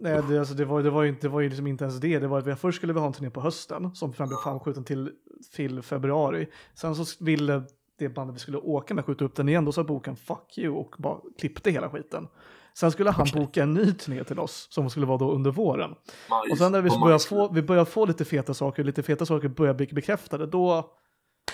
[0.06, 2.20] Nej, det, alltså, det, var, det, var ju, det var ju liksom inte ens det.
[2.20, 4.84] det var att vi, först skulle vi ha en turné på hösten som blev framskjuten
[4.84, 5.12] till,
[5.56, 6.48] till februari.
[6.76, 7.64] Sen så ville
[8.00, 9.66] det bandet vi skulle åka med skjuta upp den igen.
[9.66, 12.28] Då sa boken fuck you och bara klippte hela skiten.
[12.74, 13.42] Sen skulle han okay.
[13.42, 15.96] boka en ny turné till oss som skulle vara då under våren.
[16.30, 19.26] Majs, och sen när vi började få, vi började få lite feta saker, lite feta
[19.26, 20.92] saker började bli bekräftade, då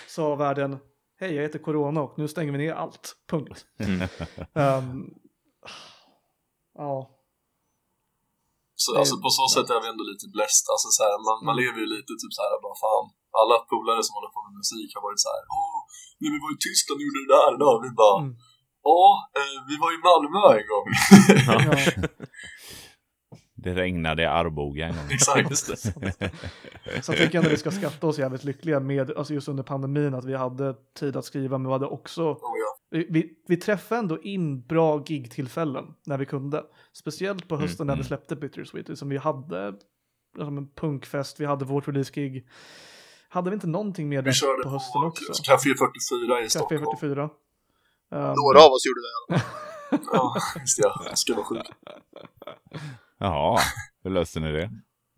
[0.07, 0.77] sa världen
[1.19, 3.65] hej jag heter Corona och nu stänger vi ner allt, punkt.
[3.79, 5.13] Um,
[6.81, 6.93] ja.
[8.83, 10.65] Så, alltså, på så sätt är vi ändå lite bläst.
[10.73, 11.61] Alltså, så här, man, man mm.
[11.61, 13.05] lever ju lite typ så här, bara fan.
[13.41, 15.79] Alla polare som håller på med musik har varit så här, åh,
[16.19, 17.69] när vi var i Tyskland och gjorde det där då.
[17.85, 18.33] Vi bara, mm.
[18.85, 20.87] Ja, eh, vi var i Malmö en gång.
[22.01, 22.07] Ja.
[23.57, 25.11] Det regnade i Arboga en gång.
[25.11, 25.57] Exakt.
[27.05, 30.13] Så jag tycker ändå vi ska skatta oss jävligt lyckliga med, alltså just under pandemin,
[30.13, 32.77] att vi hade tid att skriva, men vi hade också, oh, ja.
[32.89, 36.63] vi, vi, vi, träffade ändå in bra gigtillfällen när vi kunde.
[36.93, 38.07] Speciellt på hösten mm, när vi mm.
[38.07, 39.73] släppte Bittersweet, som vi hade
[40.37, 42.47] som en punkfest, vi hade vårt release-gig.
[43.29, 45.43] Hade vi inte någonting mer där på hösten på också?
[45.43, 46.85] Café 44 i Stockholm.
[46.85, 47.29] Café 44.
[48.11, 49.15] Um, Några av oss gjorde det.
[50.13, 50.91] ja, just det.
[51.05, 51.67] Jag ska vara sjuk.
[53.19, 53.61] Jaha,
[54.03, 54.69] hur löste ni det?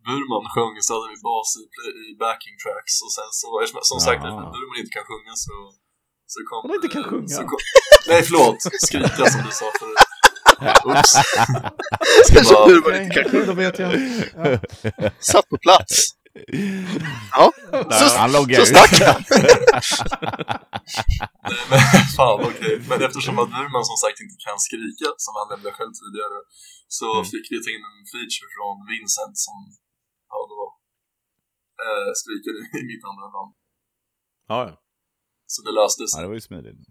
[0.07, 1.63] Burman sjöng så hade vi bas i,
[2.11, 3.47] i backing tracks och sen så,
[3.91, 5.55] som sagt, Burman inte kan sjunga så,
[6.31, 6.61] så kom...
[6.69, 7.37] Han inte kan sjunga?
[7.51, 7.59] Kom,
[8.09, 8.57] nej, förlåt.
[8.87, 10.03] Skrika som du sa förut.
[10.85, 11.11] Oops.
[12.27, 12.67] Ska bara...
[12.67, 13.45] Burman inte kan sjunga.
[13.45, 13.91] Då vet jag.
[13.93, 15.09] Ja.
[15.19, 16.16] Satt på plats.
[17.37, 17.45] Ja,
[17.99, 18.29] så, han
[18.59, 19.21] så stack han.
[21.71, 21.81] Men
[22.17, 22.39] fan.
[22.49, 22.75] Okay.
[22.89, 26.39] Men eftersom att Burman som sagt inte kan skrika, som han nämnde själv tidigare,
[26.97, 27.25] så mm.
[27.31, 29.57] fick vi ta in en feature från Vincent som,
[30.31, 30.61] ja då,
[31.85, 33.53] äh, skriker i mitt andra namn.
[34.51, 34.75] Ja, ja.
[35.53, 36.15] Så det löste sig.
[36.17, 36.81] Ja, det var ju smidigt.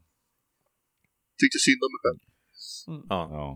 [1.40, 2.20] Tyckte synd om mig själv.
[2.90, 3.02] Mm.
[3.12, 3.20] Ja.
[3.38, 3.48] ja.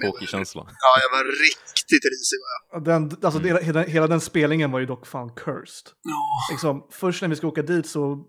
[0.00, 0.66] Tråkig känsla.
[0.66, 2.84] Ja, jag var riktigt risig var jag.
[2.84, 3.64] Den, alltså, mm.
[3.64, 5.92] hela, hela, den spelningen var ju dock fan cursed.
[6.02, 6.52] Ja.
[6.52, 8.24] Liksom, först när vi ska åka dit så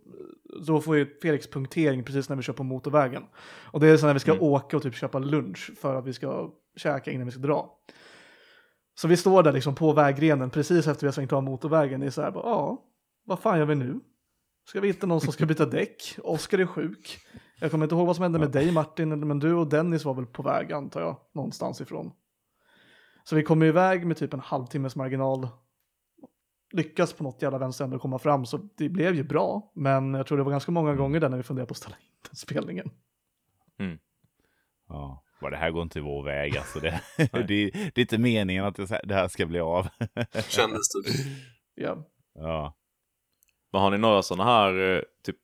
[0.67, 3.23] då får ju Felix punktering precis när vi kör på motorvägen.
[3.71, 4.43] Och det är så när vi ska mm.
[4.43, 7.77] åka och typ köpa lunch för att vi ska käka innan vi ska dra.
[8.95, 11.99] Så vi står där liksom på vägrenen precis efter vi har svängt av motorvägen.
[11.99, 12.83] Det är så här, bara, ja,
[13.25, 13.99] vad fan gör vi nu?
[14.69, 16.17] Ska vi hitta någon som ska byta däck?
[16.23, 17.19] Oskar är sjuk.
[17.63, 20.13] Jag kommer inte ihåg vad som hände med dig Martin, men du och Dennis var
[20.13, 22.11] väl på väg antar jag, någonstans ifrån.
[23.23, 25.47] Så vi kom iväg med typ en halvtimmes marginal.
[26.71, 29.71] Lyckas på något jävla vänster ändå komma fram, så det blev ju bra.
[29.75, 31.95] Men jag tror det var ganska många gånger där när vi funderade på att ställa
[31.95, 32.91] in den spelningen.
[33.79, 33.97] Mm.
[34.89, 36.79] Ja, vad det här går inte vår väg alltså.
[36.79, 39.87] Det, det, det, är inte meningen att det här ska bli av.
[40.47, 41.11] Kändes det.
[41.83, 42.09] Ja.
[42.33, 42.77] Ja.
[43.71, 45.37] Men har ni några sådana här eh, typ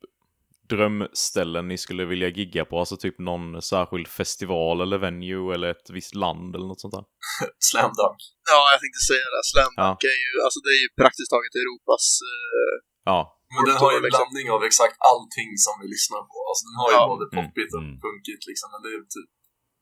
[0.69, 2.79] drömställen ni skulle vilja gigga på?
[2.79, 7.05] Alltså typ någon särskild festival eller venue eller ett visst land eller något sånt där?
[7.69, 8.21] Slam Dunk.
[8.51, 9.43] Ja, jag tänkte säga det.
[9.51, 10.09] Slam Dunk ja.
[10.15, 12.75] är ju, alltså det är ju praktiskt taget Europas uh,
[13.11, 13.19] Ja.
[13.55, 14.17] Men den har ju en liksom.
[14.19, 16.37] blandning av exakt allting som vi lyssnar på.
[16.49, 17.03] Alltså den har ju ja.
[17.13, 17.95] både mm, poppigt och mm.
[18.05, 19.29] punkigt liksom, men det är typ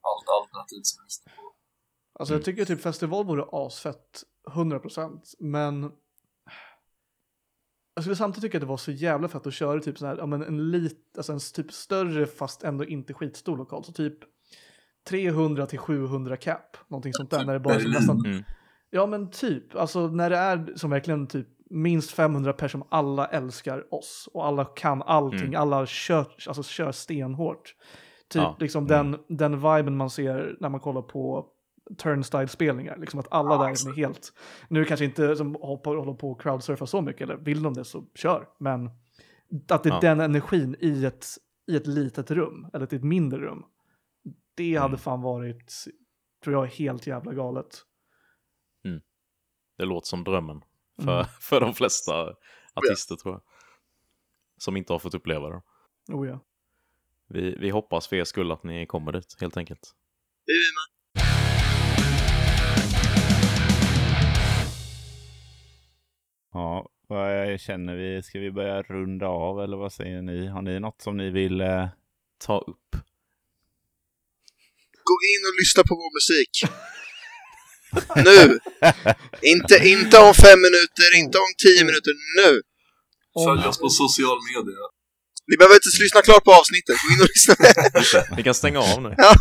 [0.10, 1.44] allt alternativt som vi lyssnar på.
[2.18, 4.10] Alltså jag tycker typ festival vore asfett,
[4.50, 5.22] 100%,
[5.56, 5.74] men
[7.98, 10.18] jag skulle samtidigt tycka att det var så jävla fett att köra typ så här,
[10.18, 13.84] ja men en lit, alltså en typ större fast ändå inte skitstor lokal.
[13.84, 14.18] Så typ
[15.10, 17.46] 300 till 700 cap, någonting sånt där.
[17.46, 18.44] När det bara är nästan, mm.
[18.90, 23.26] Ja men typ, alltså när det är som verkligen typ minst 500 personer som alla
[23.26, 25.62] älskar oss och alla kan allting, mm.
[25.62, 27.76] alla kör, alltså, kör stenhårt.
[28.30, 28.58] Typ ja.
[28.60, 29.12] liksom mm.
[29.12, 31.46] den, den viben man ser när man kollar på
[31.98, 32.98] turnstile-spelningar.
[32.98, 34.34] Liksom att alla där är helt...
[34.68, 37.86] Nu kanske inte som håller, håller på att crowdsurfa så mycket, eller vill de det
[37.86, 38.50] så kör.
[38.58, 38.90] Men
[39.70, 40.00] att det är ja.
[40.00, 41.26] den energin i ett,
[41.68, 43.66] i ett litet rum, eller ett mindre rum.
[44.56, 45.00] Det hade mm.
[45.00, 45.74] fan varit,
[46.44, 47.82] tror jag, helt jävla galet.
[48.86, 49.02] Mm.
[49.78, 50.62] Det låter som drömmen
[51.02, 51.26] för, mm.
[51.42, 52.36] för de flesta
[52.74, 53.42] artister tror jag.
[54.58, 55.62] Som inte har fått uppleva det.
[56.14, 56.40] Oh ja.
[57.28, 59.94] Vi, vi hoppas för er skull att ni kommer dit, helt enkelt.
[66.54, 68.24] Ja, vad känner vi?
[68.24, 70.48] Ska vi börja runda av eller vad säger ni?
[70.48, 71.88] Har ni något som ni vill eh,
[72.46, 72.90] ta upp?
[75.10, 76.54] Gå in och lyssna på vår musik.
[78.28, 78.60] nu!
[79.54, 82.62] inte, inte om fem minuter, inte om tio minuter, nu!
[83.46, 84.84] Följ oss på social media.
[85.50, 86.96] Ni behöver inte lyssna klart på avsnittet.
[87.04, 87.56] Gå in och lyssna.
[88.38, 89.16] Ni kan stänga av nu.
[89.18, 89.34] Ja.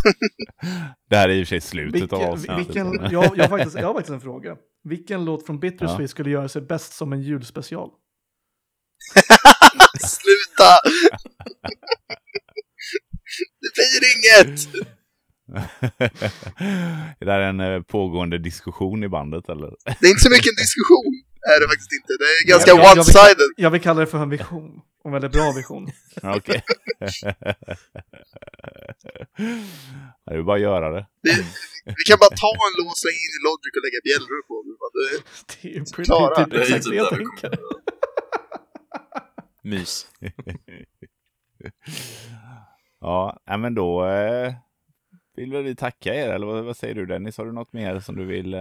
[1.10, 2.58] Det här är i och för sig slutet vilken, av avsnittet.
[2.58, 4.56] Vilken, jag, jag, har faktiskt, jag har faktiskt en fråga.
[4.88, 6.08] Vilken låt från Bittersweet ja.
[6.08, 7.90] skulle göra sig bäst som en julspecial?
[10.00, 10.70] Sluta!
[13.60, 14.68] det blir inget!
[17.20, 19.74] är det här en eh, pågående diskussion i bandet eller?
[20.00, 22.12] Det är inte så mycket en diskussion, är det faktiskt inte.
[22.22, 23.42] Det är ganska one-sided.
[23.56, 24.80] Jag, jag, vill kalla det för en vision.
[25.04, 25.90] En väldigt bra vision.
[26.22, 26.62] Okej.
[30.24, 31.06] Jag vill bara göra det.
[31.22, 31.32] Vi,
[31.84, 34.54] vi kan bara ta en låt, slänga in i Logic och lägga bjällror på.
[34.66, 35.22] Det,
[35.62, 37.58] det är ju pretty, typ exakt det jag tänker.
[39.62, 40.06] Mys.
[43.00, 44.54] ja, men då eh,
[45.36, 47.38] vill väl vi tacka er, eller vad, vad, säger du Dennis?
[47.38, 48.54] Har du något mer som du vill?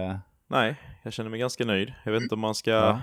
[0.50, 0.56] Eh...
[0.56, 1.92] Nej, jag känner mig ganska nöjd.
[2.04, 3.00] Jag vet inte om man ska ja.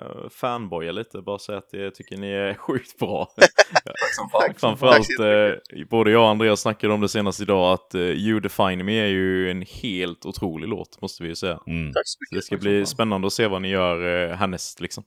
[0.00, 3.28] uh, fanboya lite, bara säga att jag tycker ni är sjukt bra.
[4.56, 8.84] Framförallt, uh, både jag och Andreas snackade om det senast idag, att uh, You Define
[8.84, 11.60] Me är ju en helt otrolig låt, måste vi ju säga.
[11.66, 11.92] Mm.
[11.92, 12.36] Tack så mycket.
[12.36, 15.04] det ska bli spännande att se vad ni gör uh, härnäst, liksom.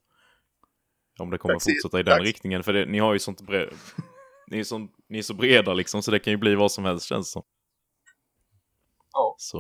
[1.20, 2.28] Om det kommer Tack fortsätta i den Tack.
[2.28, 3.70] riktningen, för det, ni har ju sånt bred...
[4.52, 6.86] ni, är så, ni är så breda liksom, så det kan ju bli vad som
[6.86, 7.44] helst känns som.
[9.14, 9.36] Ja.
[9.38, 9.58] Så,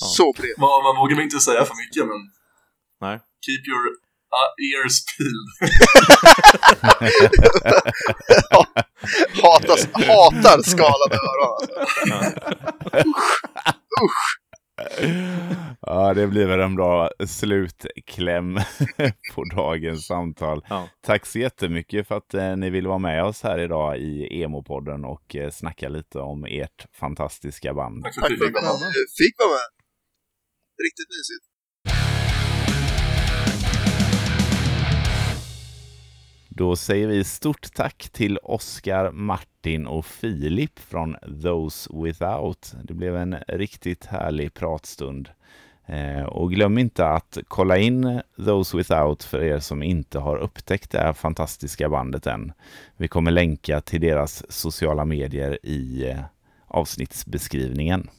[0.00, 0.06] ja.
[0.06, 0.54] så bred.
[0.58, 2.20] Man, man vågar väl inte säga för mycket, men...
[3.00, 3.20] Nej.
[3.46, 3.82] Keep your
[4.36, 5.50] uh, ears peeled.
[9.42, 11.62] hatar, hatar skalade öron.
[13.10, 13.40] Usch.
[14.04, 14.45] Usch.
[15.80, 18.54] Ja, det blir väl en bra slutkläm
[19.34, 20.64] på dagens samtal.
[20.68, 20.88] Ja.
[21.00, 25.04] Tack så jättemycket för att eh, ni vill vara med oss här idag i Emo-podden
[25.04, 28.04] och eh, snacka lite om ert fantastiska band.
[28.04, 28.92] Tack för att du fick vara med.
[29.18, 29.70] Fick vara med.
[30.84, 31.46] Riktigt mysigt.
[36.48, 39.55] Då säger vi stort tack till Oskar, Martin
[39.86, 42.74] och Filip från Those Without.
[42.82, 45.28] Det blev en riktigt härlig pratstund.
[45.86, 50.90] Eh, och glöm inte att kolla in Those Without för er som inte har upptäckt
[50.90, 52.52] det här fantastiska bandet än.
[52.96, 56.20] Vi kommer länka till deras sociala medier i eh,
[56.66, 58.10] avsnittsbeskrivningen.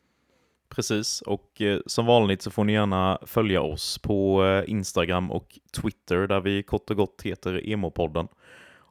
[0.70, 6.28] Precis, och eh, som vanligt så får ni gärna följa oss på Instagram och Twitter
[6.28, 8.28] där vi kort och gott heter Emopodden.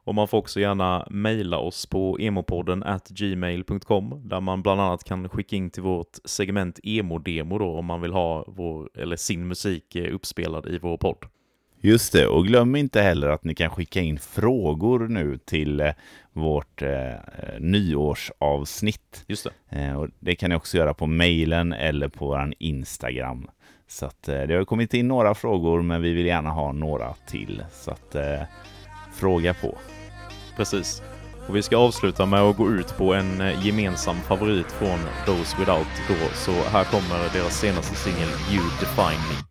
[0.07, 5.03] Och man får också gärna mejla oss på emopodden at gmail.com där man bland annat
[5.03, 9.47] kan skicka in till vårt segment Emo-demo då om man vill ha vår, eller sin
[9.47, 11.25] musik eh, uppspelad i vår podd.
[11.81, 15.91] Just det, och glöm inte heller att ni kan skicka in frågor nu till eh,
[16.33, 16.89] vårt eh,
[17.59, 19.25] nyårsavsnitt.
[19.27, 19.77] Just det.
[19.77, 23.49] Eh, och det kan ni också göra på mejlen eller på vår Instagram.
[23.87, 27.13] Så att, eh, det har kommit in några frågor, men vi vill gärna ha några
[27.13, 27.63] till.
[27.71, 28.41] Så att, eh,
[29.13, 29.77] fråga på.
[30.57, 31.01] Precis.
[31.47, 35.57] Och vi ska avsluta med att gå ut på en eh, gemensam favorit från Those
[35.59, 39.47] Without då, så här kommer deras senaste singel You Define Me.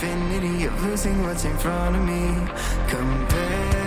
[0.00, 2.48] infinity of losing what's in front of me.
[2.88, 3.79] Compared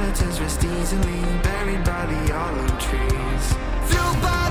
[0.00, 3.54] skeletons rest easily, buried by the olive trees.
[4.22, 4.49] By